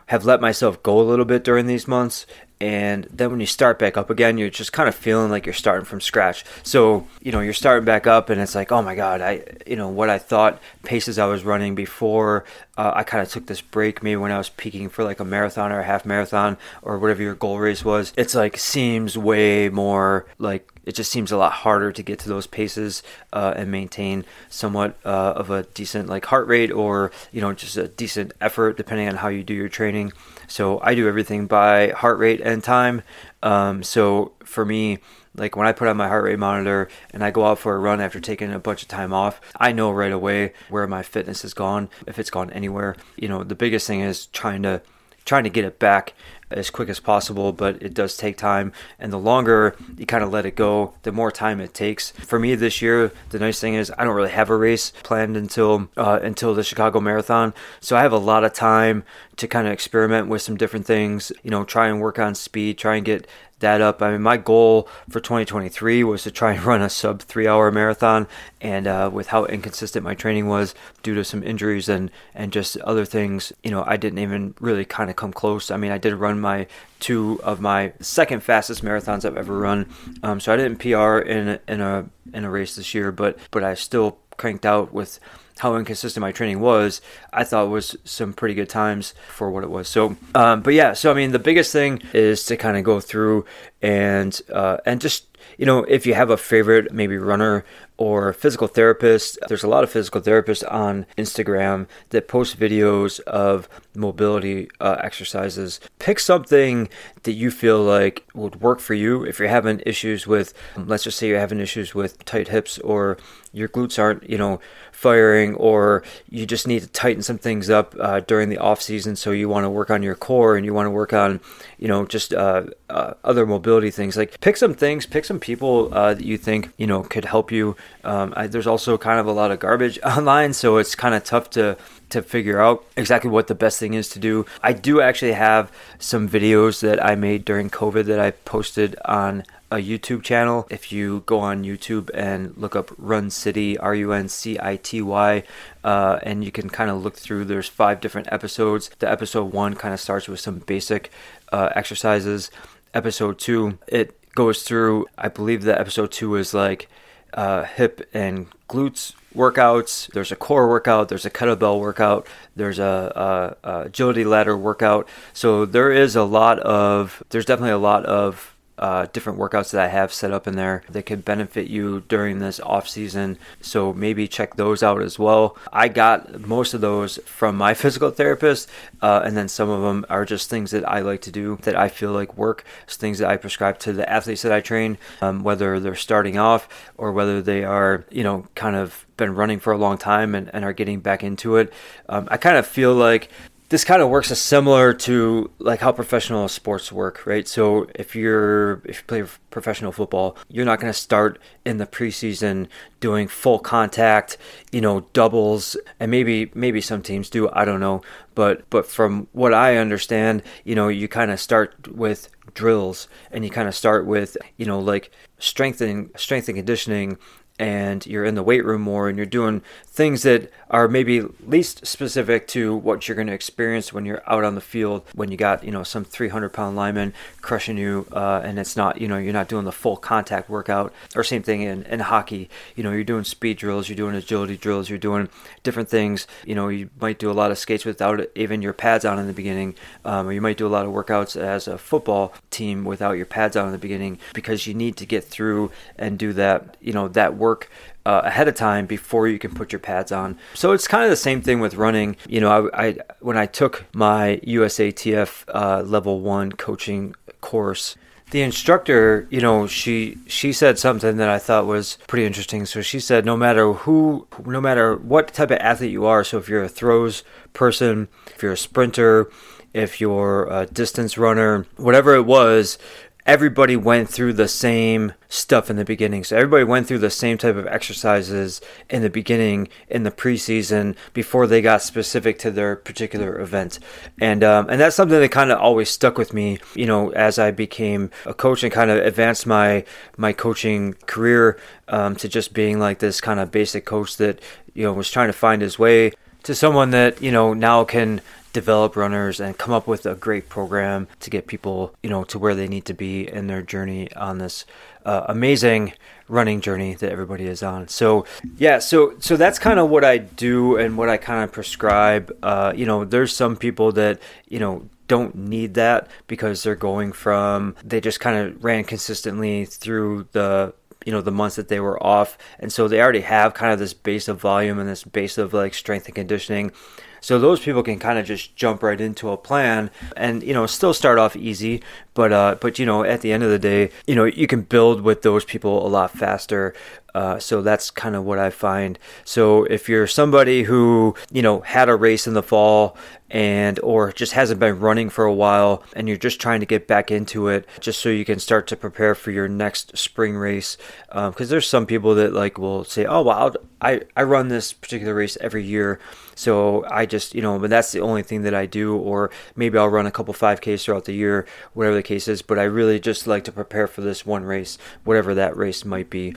have 0.05 0.25
let 0.25 0.41
myself 0.41 0.83
go 0.83 0.99
a 0.99 1.09
little 1.09 1.25
bit 1.25 1.43
during 1.43 1.65
these 1.65 1.87
months 1.87 2.27
and 2.61 3.07
then 3.11 3.31
when 3.31 3.39
you 3.39 3.45
start 3.47 3.79
back 3.79 3.97
up 3.97 4.09
again 4.09 4.37
you're 4.37 4.49
just 4.49 4.71
kind 4.71 4.87
of 4.87 4.93
feeling 4.93 5.31
like 5.31 5.45
you're 5.45 5.53
starting 5.53 5.85
from 5.85 5.99
scratch. 5.99 6.45
So 6.63 7.07
you 7.21 7.31
know 7.31 7.39
you're 7.41 7.53
starting 7.53 7.85
back 7.85 8.05
up 8.05 8.29
and 8.29 8.39
it's 8.39 8.55
like 8.55 8.71
oh 8.71 8.81
my 8.81 8.95
god 8.95 9.21
i 9.21 9.43
you 9.65 9.75
know 9.75 9.89
what 9.89 10.09
i 10.09 10.17
thought 10.17 10.61
paces 10.83 11.17
i 11.17 11.25
was 11.25 11.43
running 11.43 11.75
before 11.75 12.45
uh, 12.81 12.91
i 12.95 13.03
kind 13.03 13.21
of 13.21 13.29
took 13.29 13.45
this 13.45 13.61
break 13.61 14.01
maybe 14.03 14.15
when 14.15 14.31
i 14.31 14.37
was 14.37 14.49
peaking 14.49 14.89
for 14.89 15.03
like 15.03 15.19
a 15.19 15.25
marathon 15.25 15.71
or 15.71 15.79
a 15.79 15.83
half 15.83 16.05
marathon 16.05 16.57
or 16.81 16.97
whatever 16.97 17.21
your 17.21 17.35
goal 17.35 17.59
race 17.59 17.83
was. 17.83 18.13
It's 18.17 18.35
like 18.35 18.57
seems 18.57 19.17
way 19.17 19.69
more 19.69 20.25
like 20.37 20.67
it 20.85 20.95
just 20.95 21.11
seems 21.11 21.31
a 21.31 21.37
lot 21.37 21.51
harder 21.51 21.91
to 21.91 22.01
get 22.01 22.17
to 22.19 22.29
those 22.29 22.47
paces 22.47 23.03
uh, 23.31 23.53
and 23.55 23.69
maintain 23.69 24.25
somewhat 24.49 24.97
uh, 25.05 25.33
of 25.35 25.51
a 25.51 25.63
decent 25.63 26.09
like 26.09 26.25
heart 26.25 26.47
rate 26.47 26.71
or 26.71 27.11
you 27.31 27.41
know 27.41 27.53
just 27.53 27.77
a 27.77 27.87
decent 27.87 28.33
effort 28.41 28.77
depending 28.77 29.07
on 29.07 29.15
how 29.15 29.27
you 29.27 29.43
do 29.43 29.53
your 29.53 29.69
training. 29.69 30.11
So 30.47 30.79
i 30.81 30.95
do 30.95 31.07
everything 31.07 31.47
by 31.47 31.89
heart 31.89 32.17
rate 32.19 32.41
and 32.41 32.63
time 32.63 33.03
um, 33.43 33.83
so 33.83 34.31
for 34.43 34.65
me 34.65 34.97
like 35.35 35.55
when 35.55 35.67
i 35.67 35.71
put 35.71 35.87
on 35.87 35.97
my 35.97 36.07
heart 36.07 36.23
rate 36.23 36.39
monitor 36.39 36.87
and 37.11 37.23
i 37.23 37.31
go 37.31 37.45
out 37.45 37.59
for 37.59 37.75
a 37.75 37.79
run 37.79 38.01
after 38.01 38.19
taking 38.19 38.51
a 38.51 38.59
bunch 38.59 38.81
of 38.81 38.87
time 38.87 39.13
off 39.13 39.39
i 39.57 39.71
know 39.71 39.91
right 39.91 40.11
away 40.11 40.53
where 40.69 40.87
my 40.87 41.01
fitness 41.01 41.41
has 41.41 41.53
gone 41.53 41.89
if 42.07 42.19
it's 42.19 42.29
gone 42.29 42.49
anywhere 42.51 42.95
you 43.15 43.27
know 43.27 43.43
the 43.43 43.55
biggest 43.55 43.87
thing 43.87 44.01
is 44.01 44.27
trying 44.27 44.61
to 44.61 44.81
trying 45.25 45.43
to 45.43 45.49
get 45.49 45.65
it 45.65 45.79
back 45.79 46.13
as 46.49 46.69
quick 46.69 46.89
as 46.89 46.99
possible, 46.99 47.53
but 47.53 47.81
it 47.81 47.93
does 47.93 48.17
take 48.17 48.37
time. 48.37 48.71
And 48.99 49.11
the 49.11 49.17
longer 49.17 49.75
you 49.97 50.05
kind 50.05 50.23
of 50.23 50.31
let 50.31 50.45
it 50.45 50.55
go, 50.55 50.93
the 51.03 51.11
more 51.11 51.31
time 51.31 51.59
it 51.59 51.73
takes. 51.73 52.11
For 52.11 52.39
me 52.39 52.55
this 52.55 52.81
year, 52.81 53.11
the 53.29 53.39
nice 53.39 53.59
thing 53.59 53.75
is 53.75 53.91
I 53.97 54.03
don't 54.03 54.15
really 54.15 54.31
have 54.31 54.49
a 54.49 54.55
race 54.55 54.91
planned 55.03 55.37
until 55.37 55.89
uh, 55.97 56.19
until 56.21 56.53
the 56.53 56.63
Chicago 56.63 56.99
Marathon, 56.99 57.53
so 57.79 57.95
I 57.95 58.01
have 58.01 58.13
a 58.13 58.17
lot 58.17 58.43
of 58.43 58.53
time 58.53 59.03
to 59.41 59.47
kind 59.47 59.67
of 59.67 59.73
experiment 59.73 60.27
with 60.27 60.41
some 60.41 60.55
different 60.55 60.85
things. 60.85 61.31
You 61.43 61.51
know, 61.51 61.63
try 61.63 61.87
and 61.87 61.99
work 61.99 62.19
on 62.19 62.35
speed, 62.35 62.77
try 62.77 62.95
and 62.95 63.05
get 63.05 63.27
that 63.59 63.81
up. 63.81 64.01
I 64.01 64.11
mean, 64.11 64.21
my 64.21 64.37
goal 64.37 64.87
for 65.09 65.19
2023 65.19 66.03
was 66.03 66.23
to 66.23 66.31
try 66.31 66.53
and 66.53 66.63
run 66.65 66.81
a 66.81 66.89
sub 66.89 67.21
three 67.21 67.47
hour 67.47 67.71
marathon. 67.71 68.27
And 68.59 68.87
uh, 68.87 69.09
with 69.11 69.27
how 69.27 69.45
inconsistent 69.45 70.03
my 70.03 70.13
training 70.13 70.47
was 70.47 70.75
due 71.01 71.15
to 71.15 71.23
some 71.23 71.43
injuries 71.43 71.89
and, 71.89 72.11
and 72.35 72.53
just 72.53 72.77
other 72.77 73.05
things, 73.05 73.51
you 73.63 73.71
know, 73.71 73.83
I 73.85 73.97
didn't 73.97 74.19
even 74.19 74.53
really 74.59 74.85
kind 74.85 75.09
of 75.09 75.15
come 75.15 75.33
close. 75.33 75.71
I 75.71 75.77
mean, 75.77 75.91
I 75.91 75.97
did 75.97 76.13
run 76.13 76.39
my 76.39 76.67
two 76.99 77.39
of 77.43 77.59
my 77.59 77.93
second 77.99 78.43
fastest 78.43 78.83
marathons 78.83 79.25
I've 79.25 79.37
ever 79.37 79.57
run. 79.57 79.89
Um, 80.21 80.39
so 80.39 80.53
I 80.53 80.57
didn't 80.57 80.77
PR 80.77 81.17
in, 81.17 81.59
in 81.67 81.81
a, 81.81 82.07
in 82.33 82.45
a 82.45 82.49
race 82.49 82.75
this 82.75 82.93
year, 82.93 83.11
but, 83.11 83.39
but 83.49 83.63
I 83.63 83.73
still 83.73 84.19
cranked 84.37 84.65
out 84.65 84.93
with 84.93 85.19
how 85.61 85.75
inconsistent 85.75 86.21
my 86.21 86.31
training 86.31 86.59
was, 86.59 87.01
I 87.33 87.43
thought 87.43 87.69
was 87.69 87.95
some 88.03 88.33
pretty 88.33 88.55
good 88.55 88.69
times 88.69 89.13
for 89.29 89.49
what 89.49 89.63
it 89.63 89.69
was. 89.69 89.87
So, 89.87 90.17
um, 90.35 90.61
but 90.61 90.73
yeah, 90.73 90.93
so 90.93 91.11
I 91.11 91.13
mean, 91.13 91.31
the 91.31 91.39
biggest 91.39 91.71
thing 91.71 92.01
is 92.13 92.45
to 92.45 92.57
kind 92.57 92.77
of 92.77 92.83
go 92.83 92.99
through 92.99 93.45
and 93.81 94.39
uh, 94.51 94.77
and 94.85 94.99
just 94.99 95.25
you 95.57 95.65
know, 95.65 95.83
if 95.83 96.05
you 96.05 96.13
have 96.13 96.29
a 96.29 96.37
favorite, 96.37 96.91
maybe 96.91 97.17
runner 97.17 97.65
or 97.97 98.33
physical 98.33 98.67
therapist, 98.67 99.37
there's 99.47 99.63
a 99.63 99.67
lot 99.67 99.83
of 99.83 99.91
physical 99.91 100.21
therapists 100.21 100.63
on 100.71 101.05
Instagram 101.17 101.87
that 102.09 102.27
post 102.27 102.59
videos 102.59 103.19
of 103.21 103.69
mobility 103.93 104.69
uh, 104.79 104.97
exercises. 105.03 105.79
Pick 105.99 106.19
something 106.19 106.89
that 107.23 107.33
you 107.33 107.51
feel 107.51 107.81
like 107.83 108.25
would 108.33 108.61
work 108.61 108.79
for 108.79 108.93
you. 108.95 109.23
If 109.23 109.37
you're 109.37 109.49
having 109.49 109.81
issues 109.85 110.25
with, 110.25 110.53
let's 110.75 111.03
just 111.03 111.19
say 111.19 111.27
you're 111.27 111.39
having 111.39 111.59
issues 111.59 111.93
with 111.93 112.23
tight 112.25 112.47
hips 112.47 112.79
or 112.79 113.17
your 113.53 113.67
glutes 113.67 113.99
aren't, 113.99 114.27
you 114.27 114.37
know, 114.37 114.59
firing, 114.91 115.55
or 115.55 116.03
you 116.29 116.45
just 116.45 116.67
need 116.67 116.81
to 116.81 116.87
tighten 116.87 117.20
some 117.21 117.37
things 117.37 117.69
up 117.69 117.95
uh, 117.99 118.19
during 118.21 118.49
the 118.49 118.57
off 118.57 118.81
season. 118.81 119.15
So 119.15 119.31
you 119.31 119.49
want 119.49 119.65
to 119.65 119.69
work 119.69 119.89
on 119.89 120.03
your 120.03 120.15
core 120.15 120.55
and 120.55 120.65
you 120.65 120.73
want 120.73 120.87
to 120.87 120.91
work 120.91 121.13
on, 121.13 121.39
you 121.77 121.87
know, 121.87 122.05
just 122.05 122.33
uh, 122.33 122.63
uh, 122.89 123.13
other 123.23 123.45
mobility 123.45 123.91
things. 123.91 124.17
Like 124.17 124.39
pick 124.39 124.57
some 124.57 124.73
things, 124.73 125.05
pick 125.05 125.25
some 125.25 125.39
people 125.39 125.93
uh, 125.93 126.13
that 126.13 126.23
you 126.23 126.37
think 126.37 126.71
you 126.77 126.87
know 126.87 127.03
could 127.03 127.25
help 127.25 127.51
you. 127.51 127.75
Um, 128.03 128.33
I, 128.35 128.47
there's 128.47 128.67
also 128.67 128.97
kind 128.97 129.19
of 129.19 129.27
a 129.27 129.31
lot 129.31 129.51
of 129.51 129.59
garbage 129.59 129.99
online, 130.03 130.53
so 130.53 130.77
it's 130.77 130.95
kind 130.95 131.15
of 131.15 131.23
tough 131.23 131.49
to 131.51 131.77
to 132.11 132.21
figure 132.21 132.61
out 132.61 132.85
exactly 132.95 133.29
what 133.29 133.47
the 133.47 133.55
best 133.55 133.79
thing 133.79 133.93
is 133.93 134.09
to 134.09 134.19
do. 134.19 134.45
I 134.61 134.73
do 134.73 135.01
actually 135.01 135.33
have 135.33 135.71
some 135.99 136.29
videos 136.29 136.81
that 136.81 137.03
I 137.03 137.15
made 137.15 137.45
during 137.45 137.69
COVID 137.69 138.05
that 138.05 138.19
I 138.19 138.31
posted 138.31 138.95
on 139.05 139.43
a 139.71 139.77
YouTube 139.77 140.21
channel. 140.21 140.67
If 140.69 140.91
you 140.91 141.23
go 141.25 141.39
on 141.39 141.63
YouTube 141.63 142.09
and 142.13 142.55
look 142.57 142.75
up 142.75 142.91
Run 142.97 143.29
City, 143.29 143.77
R 143.77 143.95
U 143.95 144.11
N 144.11 144.27
C 144.27 144.59
I 144.61 144.75
T 144.75 145.01
Y, 145.01 145.43
uh, 145.83 146.19
and 146.23 146.43
you 146.43 146.51
can 146.51 146.69
kind 146.69 146.91
of 146.91 147.01
look 147.01 147.15
through, 147.15 147.45
there's 147.45 147.69
five 147.69 148.01
different 148.01 148.27
episodes. 148.31 148.91
The 148.99 149.09
episode 149.09 149.53
one 149.53 149.75
kind 149.75 149.93
of 149.93 149.99
starts 149.99 150.27
with 150.27 150.41
some 150.41 150.59
basic 150.59 151.09
uh, 151.51 151.69
exercises. 151.73 152.51
Episode 152.93 153.39
two, 153.39 153.79
it 153.87 154.17
goes 154.35 154.63
through, 154.63 155.07
I 155.17 155.29
believe 155.29 155.63
that 155.63 155.79
episode 155.79 156.11
two 156.11 156.35
is 156.35 156.53
like 156.53 156.89
uh, 157.33 157.63
hip 157.63 158.07
and 158.13 158.47
glutes 158.67 159.13
workouts. 159.35 160.11
There's 160.11 160.31
a 160.31 160.35
core 160.35 160.67
workout. 160.67 161.09
There's 161.09 161.25
a 161.25 161.29
kettlebell 161.29 161.79
workout. 161.79 162.27
There's 162.55 162.79
a, 162.79 163.57
a, 163.63 163.69
a 163.69 163.81
agility 163.83 164.23
ladder 164.23 164.57
workout. 164.57 165.07
So 165.33 165.65
there 165.65 165.91
is 165.91 166.15
a 166.15 166.23
lot 166.23 166.59
of. 166.59 167.23
There's 167.29 167.45
definitely 167.45 167.71
a 167.71 167.77
lot 167.77 168.05
of 168.05 168.50
uh, 168.81 169.05
different 169.13 169.37
workouts 169.37 169.71
that 169.71 169.81
I 169.81 169.87
have 169.87 170.11
set 170.11 170.31
up 170.31 170.47
in 170.47 170.55
there 170.55 170.83
that 170.89 171.05
could 171.05 171.23
benefit 171.23 171.67
you 171.67 172.01
during 172.07 172.39
this 172.39 172.59
off 172.59 172.89
season. 172.89 173.37
So 173.61 173.93
maybe 173.93 174.27
check 174.27 174.55
those 174.55 174.81
out 174.81 175.01
as 175.03 175.19
well. 175.19 175.55
I 175.71 175.87
got 175.87 176.41
most 176.41 176.73
of 176.73 176.81
those 176.81 177.17
from 177.25 177.55
my 177.55 177.73
physical 177.81 178.09
therapist, 178.09 178.67
uh, 179.01 179.21
and 179.23 179.37
then 179.37 179.47
some 179.47 179.69
of 179.69 179.83
them 179.83 180.05
are 180.09 180.25
just 180.25 180.49
things 180.49 180.71
that 180.71 180.87
I 180.89 181.01
like 181.01 181.21
to 181.21 181.31
do 181.31 181.59
that 181.61 181.75
I 181.75 181.89
feel 181.89 182.11
like 182.11 182.35
work. 182.35 182.65
It's 182.83 182.97
things 182.97 183.19
that 183.19 183.29
I 183.29 183.37
prescribe 183.37 183.77
to 183.79 183.93
the 183.93 184.09
athletes 184.09 184.41
that 184.41 184.51
I 184.51 184.61
train, 184.61 184.97
um, 185.21 185.43
whether 185.43 185.79
they're 185.79 185.95
starting 185.95 186.39
off 186.39 186.67
or 186.97 187.11
whether 187.11 187.41
they 187.41 187.63
are, 187.63 188.05
you 188.09 188.23
know, 188.23 188.47
kind 188.55 188.75
of 188.75 189.05
been 189.21 189.35
running 189.35 189.59
for 189.59 189.71
a 189.71 189.77
long 189.77 189.99
time 189.99 190.33
and, 190.33 190.49
and 190.53 190.65
are 190.65 190.73
getting 190.73 190.99
back 190.99 191.23
into 191.23 191.57
it. 191.57 191.71
Um, 192.09 192.27
I 192.31 192.37
kind 192.37 192.57
of 192.57 192.65
feel 192.65 192.95
like 192.95 193.29
this 193.71 193.85
kind 193.85 194.01
of 194.01 194.09
works 194.09 194.29
as 194.31 194.41
similar 194.41 194.91
to 194.91 195.49
like 195.59 195.79
how 195.79 195.93
professional 195.93 196.49
sports 196.49 196.91
work, 196.91 197.25
right? 197.25 197.47
So 197.47 197.87
if 197.95 198.17
you're 198.17 198.81
if 198.83 198.97
you 198.97 199.03
play 199.07 199.23
professional 199.49 199.93
football, 199.93 200.35
you're 200.49 200.65
not 200.65 200.81
going 200.81 200.91
to 200.91 200.99
start 200.99 201.39
in 201.63 201.77
the 201.77 201.85
preseason 201.85 202.67
doing 202.99 203.29
full 203.29 203.59
contact, 203.59 204.37
you 204.73 204.81
know, 204.81 205.07
doubles, 205.13 205.77
and 206.01 206.11
maybe 206.11 206.51
maybe 206.53 206.81
some 206.81 207.01
teams 207.01 207.29
do, 207.29 207.49
I 207.53 207.63
don't 207.63 207.79
know, 207.79 208.01
but 208.35 208.69
but 208.69 208.85
from 208.85 209.29
what 209.31 209.53
I 209.53 209.77
understand, 209.77 210.43
you 210.65 210.75
know, 210.75 210.89
you 210.89 211.07
kind 211.07 211.31
of 211.31 211.39
start 211.39 211.87
with 211.93 212.27
drills 212.53 213.07
and 213.31 213.45
you 213.45 213.49
kind 213.49 213.69
of 213.69 213.75
start 213.75 214.05
with, 214.05 214.35
you 214.57 214.65
know, 214.65 214.79
like 214.79 215.11
strengthening 215.39 216.09
strength 216.17 216.49
and 216.49 216.57
conditioning 216.57 217.17
and 217.61 218.07
you're 218.07 218.25
in 218.25 218.33
the 218.33 218.41
weight 218.41 218.65
room 218.65 218.81
more 218.81 219.07
and 219.07 219.17
you're 219.17 219.25
doing 219.27 219.61
things 219.85 220.23
that 220.23 220.51
are 220.71 220.87
maybe 220.87 221.21
least 221.45 221.85
specific 221.85 222.47
to 222.47 222.75
what 222.75 223.07
you're 223.07 223.15
going 223.15 223.27
to 223.27 223.33
experience 223.33 223.93
when 223.93 224.03
you're 224.03 224.23
out 224.25 224.43
on 224.43 224.55
the 224.55 224.61
field 224.61 225.03
when 225.13 225.29
you 225.29 225.37
got 225.37 225.63
you 225.63 225.69
know 225.69 225.83
some 225.83 226.03
300 226.03 226.49
pound 226.49 226.75
lineman 226.75 227.13
crushing 227.41 227.77
you 227.77 228.07
uh, 228.13 228.41
and 228.43 228.57
it's 228.57 228.75
not 228.75 228.99
you 228.99 229.07
know 229.07 229.17
you're 229.19 229.31
not 229.31 229.47
doing 229.47 229.65
the 229.65 229.71
full 229.71 229.95
contact 229.95 230.49
workout. 230.49 230.91
Or 231.15 231.23
same 231.23 231.43
thing 231.43 231.61
in, 231.61 231.83
in 231.83 231.99
hockey. 231.99 232.49
You 232.75 232.83
know 232.83 232.91
you're 232.91 233.03
doing 233.03 233.25
speed 233.25 233.57
drills 233.57 233.87
you're 233.87 233.95
doing 233.95 234.15
agility 234.15 234.57
drills 234.57 234.89
you're 234.89 234.97
doing 234.97 235.29
different 235.61 235.87
things. 235.87 236.25
You 236.43 236.55
know 236.55 236.69
you 236.69 236.89
might 236.99 237.19
do 237.19 237.29
a 237.29 237.33
lot 237.33 237.51
of 237.51 237.59
skates 237.59 237.85
without 237.85 238.25
even 238.33 238.63
your 238.63 238.73
pads 238.73 239.05
on 239.05 239.19
in 239.19 239.27
the 239.27 239.33
beginning 239.33 239.75
um, 240.03 240.27
or 240.27 240.33
you 240.33 240.41
might 240.41 240.57
do 240.57 240.65
a 240.65 240.69
lot 240.69 240.87
of 240.87 240.93
workouts 240.93 241.39
as 241.39 241.67
a 241.67 241.77
football 241.77 242.33
team 242.49 242.85
without 242.85 243.17
your 243.17 243.27
pads 243.27 243.55
on 243.55 243.67
in 243.67 243.71
the 243.71 243.77
beginning 243.77 244.17
because 244.33 244.65
you 244.65 244.73
need 244.73 244.97
to 244.97 245.05
get 245.05 245.23
through 245.23 245.69
and 245.95 246.17
do 246.17 246.33
that 246.33 246.75
you 246.81 246.93
know 246.93 247.07
that 247.07 247.35
work 247.35 247.50
work 247.51 247.69
uh, 248.05 248.21
ahead 248.23 248.47
of 248.47 248.55
time 248.55 248.85
before 248.85 249.27
you 249.27 249.37
can 249.37 249.53
put 249.53 249.71
your 249.71 249.79
pads 249.79 250.11
on. 250.11 250.37
So 250.53 250.71
it's 250.71 250.87
kind 250.87 251.03
of 251.03 251.09
the 251.09 251.23
same 251.29 251.41
thing 251.41 251.59
with 251.59 251.75
running. 251.75 252.15
You 252.27 252.41
know, 252.41 252.69
I, 252.73 252.87
I 252.87 252.97
when 253.19 253.37
I 253.37 253.45
took 253.45 253.85
my 253.93 254.39
USATF 254.57 255.29
uh, 255.53 255.81
level 255.83 256.21
one 256.21 256.51
coaching 256.51 257.15
course, 257.41 257.95
the 258.31 258.41
instructor, 258.41 259.27
you 259.29 259.41
know, 259.41 259.67
she 259.67 260.17
she 260.25 260.53
said 260.53 260.79
something 260.79 261.17
that 261.17 261.29
I 261.29 261.39
thought 261.39 261.65
was 261.67 261.97
pretty 262.07 262.25
interesting. 262.25 262.65
So 262.65 262.81
she 262.81 262.99
said, 262.99 263.25
no 263.25 263.35
matter 263.35 263.73
who, 263.83 264.27
no 264.45 264.61
matter 264.61 264.95
what 264.95 265.33
type 265.33 265.51
of 265.51 265.59
athlete 265.59 265.91
you 265.91 266.05
are, 266.05 266.23
so 266.23 266.37
if 266.37 266.47
you're 266.49 266.63
a 266.63 266.69
throws 266.69 267.23
person, 267.53 268.07
if 268.33 268.41
you're 268.41 268.53
a 268.53 268.57
sprinter, 268.57 269.29
if 269.73 270.01
you're 270.01 270.47
a 270.47 270.65
distance 270.65 271.17
runner, 271.17 271.65
whatever 271.77 272.15
it 272.15 272.25
was, 272.25 272.77
everybody 273.25 273.75
went 273.75 274.09
through 274.09 274.33
the 274.33 274.47
same 274.47 275.13
stuff 275.29 275.69
in 275.69 275.75
the 275.75 275.85
beginning. 275.85 276.23
So 276.23 276.35
everybody 276.35 276.63
went 276.63 276.87
through 276.87 276.99
the 276.99 277.09
same 277.09 277.37
type 277.37 277.55
of 277.55 277.67
exercises 277.67 278.61
in 278.89 279.01
the 279.01 279.09
beginning 279.09 279.67
in 279.89 280.03
the 280.03 280.11
preseason 280.11 280.95
before 281.13 281.47
they 281.47 281.61
got 281.61 281.81
specific 281.81 282.39
to 282.39 282.51
their 282.51 282.75
particular 282.75 283.39
event, 283.39 283.79
and 284.19 284.43
um, 284.43 284.69
and 284.69 284.81
that's 284.81 284.95
something 284.95 285.19
that 285.19 285.31
kind 285.31 285.51
of 285.51 285.59
always 285.59 285.89
stuck 285.89 286.17
with 286.17 286.33
me. 286.33 286.59
You 286.75 286.85
know, 286.85 287.11
as 287.11 287.39
I 287.39 287.51
became 287.51 288.11
a 288.25 288.33
coach 288.33 288.63
and 288.63 288.71
kind 288.71 288.91
of 288.91 288.97
advanced 288.97 289.45
my 289.45 289.85
my 290.17 290.33
coaching 290.33 290.93
career 291.05 291.59
um, 291.87 292.15
to 292.17 292.27
just 292.27 292.53
being 292.53 292.79
like 292.79 292.99
this 292.99 293.21
kind 293.21 293.39
of 293.39 293.51
basic 293.51 293.85
coach 293.85 294.17
that 294.17 294.39
you 294.73 294.83
know 294.83 294.93
was 294.93 295.11
trying 295.11 295.27
to 295.27 295.33
find 295.33 295.61
his 295.61 295.77
way 295.77 296.11
to 296.43 296.55
someone 296.55 296.91
that 296.91 297.21
you 297.21 297.31
know 297.31 297.53
now 297.53 297.83
can 297.83 298.21
develop 298.53 298.95
runners 298.95 299.39
and 299.39 299.57
come 299.57 299.73
up 299.73 299.87
with 299.87 300.05
a 300.05 300.15
great 300.15 300.49
program 300.49 301.07
to 301.19 301.29
get 301.29 301.47
people, 301.47 301.93
you 302.03 302.09
know, 302.09 302.23
to 302.25 302.39
where 302.39 302.55
they 302.55 302.67
need 302.67 302.85
to 302.85 302.93
be 302.93 303.27
in 303.27 303.47
their 303.47 303.61
journey 303.61 304.11
on 304.13 304.37
this 304.37 304.65
uh, 305.05 305.25
amazing 305.27 305.93
running 306.27 306.61
journey 306.61 306.93
that 306.95 307.11
everybody 307.11 307.45
is 307.45 307.61
on. 307.61 307.87
So 307.87 308.25
yeah, 308.57 308.79
so 308.79 309.15
so 309.19 309.37
that's 309.37 309.59
kind 309.59 309.79
of 309.79 309.89
what 309.89 310.03
I 310.03 310.17
do 310.17 310.77
and 310.77 310.97
what 310.97 311.09
I 311.09 311.17
kind 311.17 311.43
of 311.43 311.51
prescribe. 311.51 312.35
Uh, 312.41 312.73
you 312.75 312.85
know, 312.85 313.05
there's 313.05 313.35
some 313.35 313.55
people 313.55 313.91
that 313.93 314.19
you 314.47 314.59
know 314.59 314.87
don't 315.07 315.35
need 315.35 315.73
that 315.73 316.07
because 316.27 316.63
they're 316.63 316.73
going 316.73 317.11
from 317.11 317.75
they 317.83 317.99
just 317.99 318.21
kind 318.21 318.37
of 318.37 318.63
ran 318.63 318.85
consistently 318.85 319.65
through 319.65 320.25
the 320.31 320.73
you 321.05 321.11
know 321.11 321.19
the 321.19 321.31
months 321.31 321.57
that 321.57 321.67
they 321.67 321.81
were 321.81 322.01
off 322.01 322.37
and 322.59 322.71
so 322.71 322.87
they 322.87 323.01
already 323.01 323.19
have 323.19 323.53
kind 323.53 323.73
of 323.73 323.79
this 323.79 323.93
base 323.93 324.29
of 324.29 324.39
volume 324.39 324.79
and 324.79 324.87
this 324.87 325.03
base 325.03 325.37
of 325.37 325.53
like 325.53 325.73
strength 325.73 326.05
and 326.05 326.15
conditioning 326.15 326.71
so 327.21 327.39
those 327.39 327.59
people 327.59 327.83
can 327.83 327.99
kind 327.99 328.17
of 328.19 328.25
just 328.25 328.55
jump 328.55 328.81
right 328.83 328.99
into 328.99 329.29
a 329.29 329.37
plan 329.37 329.91
and 330.17 330.41
you 330.43 330.53
know 330.53 330.65
still 330.65 330.93
start 330.93 331.19
off 331.19 331.35
easy, 331.35 331.81
but 332.15 332.33
uh, 332.33 332.55
but 332.59 332.79
you 332.79 332.85
know 332.85 333.03
at 333.03 333.21
the 333.21 333.31
end 333.31 333.43
of 333.43 333.49
the 333.51 333.59
day, 333.59 333.91
you 334.07 334.15
know 334.15 334.25
you 334.25 334.47
can 334.47 334.63
build 334.63 335.01
with 335.01 335.21
those 335.21 335.45
people 335.45 335.85
a 335.85 335.89
lot 335.89 336.11
faster. 336.11 336.73
Uh, 337.13 337.37
so 337.37 337.61
that's 337.61 337.91
kind 337.91 338.15
of 338.15 338.23
what 338.23 338.39
I 338.39 338.49
find. 338.49 338.97
So 339.25 339.65
if 339.65 339.89
you're 339.89 340.07
somebody 340.07 340.63
who 340.63 341.15
you 341.31 341.41
know 341.41 341.61
had 341.61 341.89
a 341.89 341.95
race 341.95 342.25
in 342.25 342.33
the 342.33 342.43
fall 342.43 342.97
and 343.29 343.79
or 343.81 344.11
just 344.11 344.33
hasn't 344.33 344.59
been 344.59 344.79
running 344.79 345.09
for 345.09 345.23
a 345.25 345.33
while 345.33 345.83
and 345.95 346.07
you're 346.07 346.17
just 346.17 346.41
trying 346.41 346.59
to 346.59 346.65
get 346.65 346.87
back 346.87 347.11
into 347.11 347.47
it 347.47 347.67
just 347.79 347.99
so 347.99 348.09
you 348.09 348.25
can 348.25 348.39
start 348.39 348.67
to 348.67 348.75
prepare 348.75 349.15
for 349.15 349.31
your 349.31 349.47
next 349.47 349.97
spring 349.97 350.35
race 350.35 350.77
because 351.07 351.35
um, 351.41 351.47
there's 351.47 351.67
some 351.67 351.85
people 351.85 352.13
that 352.15 352.33
like 352.33 352.57
will 352.57 352.83
say 352.83 353.05
oh 353.05 353.21
well 353.21 353.55
I, 353.81 354.01
I 354.15 354.23
run 354.23 354.47
this 354.47 354.73
particular 354.73 355.13
race 355.13 355.37
every 355.41 355.63
year 355.63 355.99
so 356.41 356.83
I 356.89 357.05
just, 357.05 357.35
you 357.35 357.41
know, 357.43 357.59
but 357.59 357.69
that's 357.69 357.91
the 357.91 357.99
only 357.99 358.23
thing 358.23 358.41
that 358.43 358.55
I 358.55 358.65
do, 358.65 358.95
or 358.97 359.29
maybe 359.55 359.77
I'll 359.77 359.89
run 359.89 360.07
a 360.07 360.11
couple 360.11 360.33
5Ks 360.33 360.83
throughout 360.83 361.05
the 361.05 361.13
year, 361.13 361.45
whatever 361.73 361.95
the 361.95 362.01
case 362.01 362.27
is. 362.27 362.41
But 362.41 362.57
I 362.57 362.63
really 362.63 362.99
just 362.99 363.27
like 363.27 363.43
to 363.43 363.51
prepare 363.51 363.85
for 363.85 364.01
this 364.01 364.25
one 364.25 364.43
race, 364.43 364.79
whatever 365.03 365.35
that 365.35 365.55
race 365.55 365.85
might 365.85 366.09
be. 366.09 366.35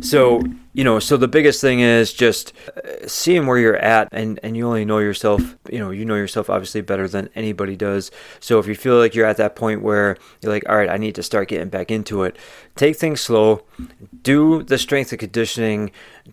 So, 0.00 0.42
you 0.76 0.84
know, 0.84 0.98
so 0.98 1.16
the 1.16 1.26
biggest 1.26 1.62
thing 1.62 1.80
is 1.80 2.12
just 2.12 2.52
uh, 2.76 3.08
seeing 3.08 3.46
where 3.46 3.56
you're 3.56 3.78
at, 3.78 4.10
and, 4.12 4.38
and 4.42 4.58
you 4.58 4.66
only 4.66 4.84
know 4.84 4.98
yourself, 4.98 5.56
you 5.70 5.78
know, 5.78 5.90
you 5.90 6.04
know 6.04 6.16
yourself 6.16 6.50
obviously 6.50 6.82
better 6.82 7.08
than 7.08 7.30
anybody 7.34 7.76
does. 7.76 8.10
So 8.40 8.58
if 8.58 8.66
you 8.66 8.74
feel 8.74 8.98
like 8.98 9.14
you're 9.14 9.24
at 9.24 9.38
that 9.38 9.56
point 9.56 9.80
where 9.80 10.18
you're 10.42 10.52
like, 10.52 10.68
all 10.68 10.76
right, 10.76 10.90
I 10.90 10.98
need 10.98 11.14
to 11.14 11.22
start 11.22 11.48
getting 11.48 11.70
back 11.70 11.90
into 11.90 12.24
it, 12.24 12.36
take 12.74 12.96
things 12.96 13.22
slow, 13.22 13.64
do 14.20 14.62
the 14.64 14.76
strength 14.76 15.12
and 15.12 15.18
conditioning, 15.18 15.92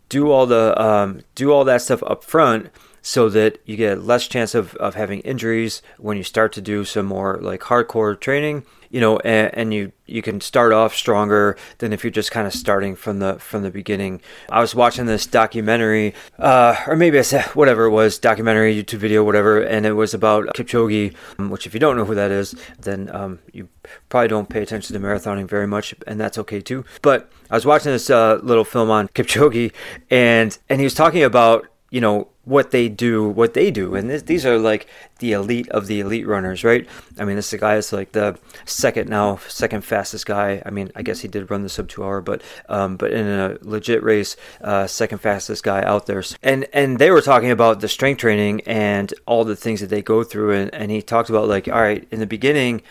do 0.10 0.30
all 0.30 0.46
the, 0.46 0.80
um, 0.80 1.22
do 1.36 1.54
all 1.54 1.64
that 1.64 1.82
stuff 1.82 2.04
up 2.04 2.26
front 2.26 2.70
so 3.04 3.30
that 3.30 3.60
you 3.66 3.76
get 3.76 4.04
less 4.04 4.28
chance 4.28 4.56
of, 4.56 4.74
of 4.76 4.96
having 4.96 5.20
injuries 5.20 5.84
when 6.00 6.18
you 6.18 6.24
start 6.24 6.52
to 6.54 6.62
do 6.62 6.84
some 6.84 7.06
more 7.06 7.38
like 7.42 7.62
hardcore 7.62 8.20
training 8.20 8.66
you 8.94 9.02
know 9.02 9.18
and, 9.20 9.52
and 9.54 9.74
you 9.74 9.92
you 10.06 10.22
can 10.22 10.40
start 10.40 10.72
off 10.72 10.96
stronger 10.96 11.58
than 11.80 11.92
if 11.92 12.04
you're 12.04 12.12
just 12.12 12.32
kind 12.32 12.46
of 12.48 12.54
starting 12.54 12.96
from 12.96 13.20
the 13.20 13.40
from 13.40 13.64
the 13.64 13.72
beginning. 13.72 14.22
I 14.50 14.62
was 14.62 14.76
watching 14.76 15.08
this 15.08 15.26
documentary 15.26 16.14
uh, 16.38 16.76
or 16.88 16.96
maybe 16.96 17.20
i 17.20 17.24
said 17.24 17.44
whatever 17.56 17.86
it 17.86 17.90
was 17.90 18.20
documentary 18.20 18.74
youtube 18.76 19.00
video 19.00 19.24
whatever 19.24 19.62
and 19.62 19.86
it 19.86 19.94
was 19.94 20.14
about 20.14 20.46
kipchoge 20.56 21.16
um, 21.40 21.50
which 21.50 21.66
if 21.66 21.74
you 21.74 21.80
don't 21.80 21.98
know 21.98 22.06
who 22.06 22.16
that 22.16 22.32
is 22.32 22.56
then 22.80 23.14
um, 23.14 23.40
you 23.52 23.68
probably 24.10 24.28
don't 24.28 24.50
pay 24.50 24.62
attention 24.62 24.94
to 24.94 25.00
marathoning 25.00 25.48
very 25.48 25.68
much 25.68 25.94
and 26.08 26.20
that's 26.20 26.38
okay 26.38 26.62
too. 26.62 26.86
But 27.02 27.30
i 27.50 27.56
was 27.56 27.66
watching 27.66 27.92
this 27.92 28.10
uh, 28.10 28.40
little 28.44 28.64
film 28.64 28.92
on 28.92 29.08
kipchoge 29.10 29.74
and 30.10 30.58
and 30.70 30.80
he 30.80 30.86
was 30.86 30.94
talking 30.94 31.24
about 31.24 31.68
you 31.94 32.02
know 32.02 32.28
what 32.44 32.72
they 32.72 32.90
do, 32.90 33.30
what 33.30 33.54
they 33.54 33.70
do, 33.70 33.94
and 33.94 34.10
this, 34.10 34.24
these 34.24 34.48
are 34.48 34.58
like 34.58 34.88
the 35.20 35.34
elite 35.34 35.70
of 35.70 35.86
the 35.86 36.00
elite 36.00 36.26
runners, 36.26 36.64
right? 36.64 36.88
I 37.20 37.24
mean, 37.24 37.36
this 37.36 37.54
guy 37.54 37.76
is 37.76 37.94
like 37.94 38.14
the 38.14 38.40
second 38.66 39.10
now, 39.10 39.38
second 39.48 39.86
fastest 39.86 40.26
guy. 40.26 40.64
I 40.66 40.72
mean, 40.72 40.92
I 40.96 41.04
guess 41.04 41.20
he 41.20 41.28
did 41.28 41.52
run 41.52 41.62
the 41.62 41.70
sub 41.70 41.88
two 41.88 42.04
hour, 42.04 42.20
but 42.20 42.42
um, 42.68 42.98
but 42.98 43.12
in 43.12 43.28
a 43.28 43.60
legit 43.62 44.02
race, 44.02 44.36
uh, 44.62 44.88
second 44.88 45.20
fastest 45.20 45.64
guy 45.64 45.84
out 45.84 46.08
there. 46.08 46.24
And 46.42 46.66
and 46.74 46.98
they 46.98 47.12
were 47.12 47.22
talking 47.22 47.52
about 47.52 47.80
the 47.80 47.88
strength 47.88 48.22
training 48.22 48.62
and 48.62 49.14
all 49.28 49.46
the 49.46 49.56
things 49.56 49.80
that 49.82 49.92
they 49.92 50.02
go 50.02 50.24
through, 50.24 50.54
and 50.54 50.74
and 50.74 50.90
he 50.90 51.04
talked 51.04 51.30
about 51.30 51.48
like, 51.48 51.68
all 51.68 51.80
right, 51.80 52.08
in 52.10 52.20
the 52.20 52.26
beginning, 52.26 52.82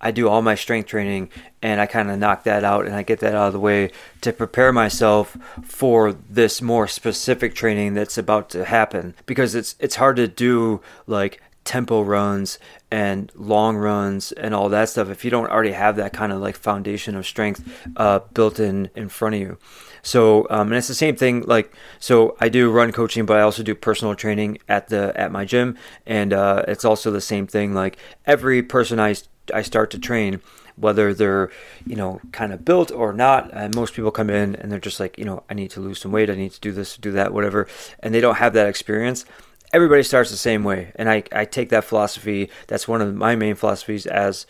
I 0.00 0.10
do 0.10 0.28
all 0.28 0.42
my 0.42 0.54
strength 0.54 0.86
training 0.86 1.30
and 1.62 1.80
I 1.80 1.86
kind 1.86 2.10
of 2.10 2.18
knock 2.18 2.44
that 2.44 2.64
out 2.64 2.86
and 2.86 2.94
I 2.94 3.02
get 3.02 3.20
that 3.20 3.34
out 3.34 3.48
of 3.48 3.52
the 3.52 3.60
way 3.60 3.90
to 4.20 4.32
prepare 4.32 4.72
myself 4.72 5.36
for 5.64 6.12
this 6.12 6.62
more 6.62 6.86
specific 6.86 7.54
training 7.54 7.94
that's 7.94 8.18
about 8.18 8.50
to 8.50 8.64
happen. 8.64 9.14
Because 9.26 9.54
it's 9.54 9.74
it's 9.80 9.96
hard 9.96 10.16
to 10.16 10.28
do 10.28 10.80
like 11.06 11.40
tempo 11.64 12.00
runs 12.00 12.58
and 12.90 13.30
long 13.34 13.76
runs 13.76 14.32
and 14.32 14.54
all 14.54 14.70
that 14.70 14.88
stuff 14.88 15.10
if 15.10 15.22
you 15.22 15.30
don't 15.30 15.50
already 15.50 15.72
have 15.72 15.96
that 15.96 16.14
kind 16.14 16.32
of 16.32 16.40
like 16.40 16.56
foundation 16.56 17.14
of 17.14 17.26
strength 17.26 17.62
uh, 17.96 18.20
built 18.32 18.58
in 18.58 18.88
in 18.94 19.08
front 19.08 19.34
of 19.34 19.40
you. 19.40 19.58
So 20.02 20.46
um, 20.48 20.68
and 20.68 20.76
it's 20.76 20.88
the 20.88 20.94
same 20.94 21.16
thing 21.16 21.42
like 21.42 21.74
so 21.98 22.36
i 22.40 22.48
do 22.48 22.70
run 22.70 22.92
coaching 22.92 23.26
but 23.26 23.36
i 23.36 23.42
also 23.42 23.62
do 23.62 23.74
personal 23.74 24.14
training 24.14 24.58
at 24.68 24.88
the 24.88 25.12
at 25.16 25.30
my 25.32 25.44
gym. 25.44 25.76
And 26.06 26.32
uh, 26.32 26.64
it's 26.68 26.84
also 26.84 27.10
the 27.10 27.20
same 27.20 27.46
thing 27.46 27.74
like 27.74 27.98
every 28.24 28.62
person 28.62 28.98
i 28.98 29.14
I 29.52 29.62
start 29.62 29.90
to 29.92 29.98
train, 29.98 30.40
whether 30.76 31.12
they're 31.14 31.50
you 31.86 31.96
know 31.96 32.20
kind 32.32 32.52
of 32.52 32.64
built 32.64 32.90
or 32.90 33.12
not. 33.12 33.50
And 33.52 33.74
most 33.74 33.94
people 33.94 34.10
come 34.10 34.30
in 34.30 34.54
and 34.56 34.70
they're 34.70 34.78
just 34.78 35.00
like 35.00 35.18
you 35.18 35.24
know 35.24 35.42
I 35.50 35.54
need 35.54 35.70
to 35.72 35.80
lose 35.80 36.00
some 36.00 36.12
weight, 36.12 36.30
I 36.30 36.34
need 36.34 36.52
to 36.52 36.60
do 36.60 36.72
this, 36.72 36.96
do 36.96 37.12
that, 37.12 37.32
whatever, 37.32 37.66
and 38.00 38.14
they 38.14 38.20
don't 38.20 38.36
have 38.36 38.52
that 38.54 38.68
experience. 38.68 39.24
Everybody 39.70 40.02
starts 40.02 40.30
the 40.30 40.38
same 40.38 40.64
way, 40.64 40.92
and 40.94 41.10
I, 41.10 41.24
I 41.30 41.44
take 41.44 41.68
that 41.68 41.84
philosophy. 41.84 42.48
That's 42.68 42.88
one 42.88 43.02
of 43.02 43.14
my 43.14 43.36
main 43.36 43.54
philosophies 43.54 44.06
as 44.06 44.46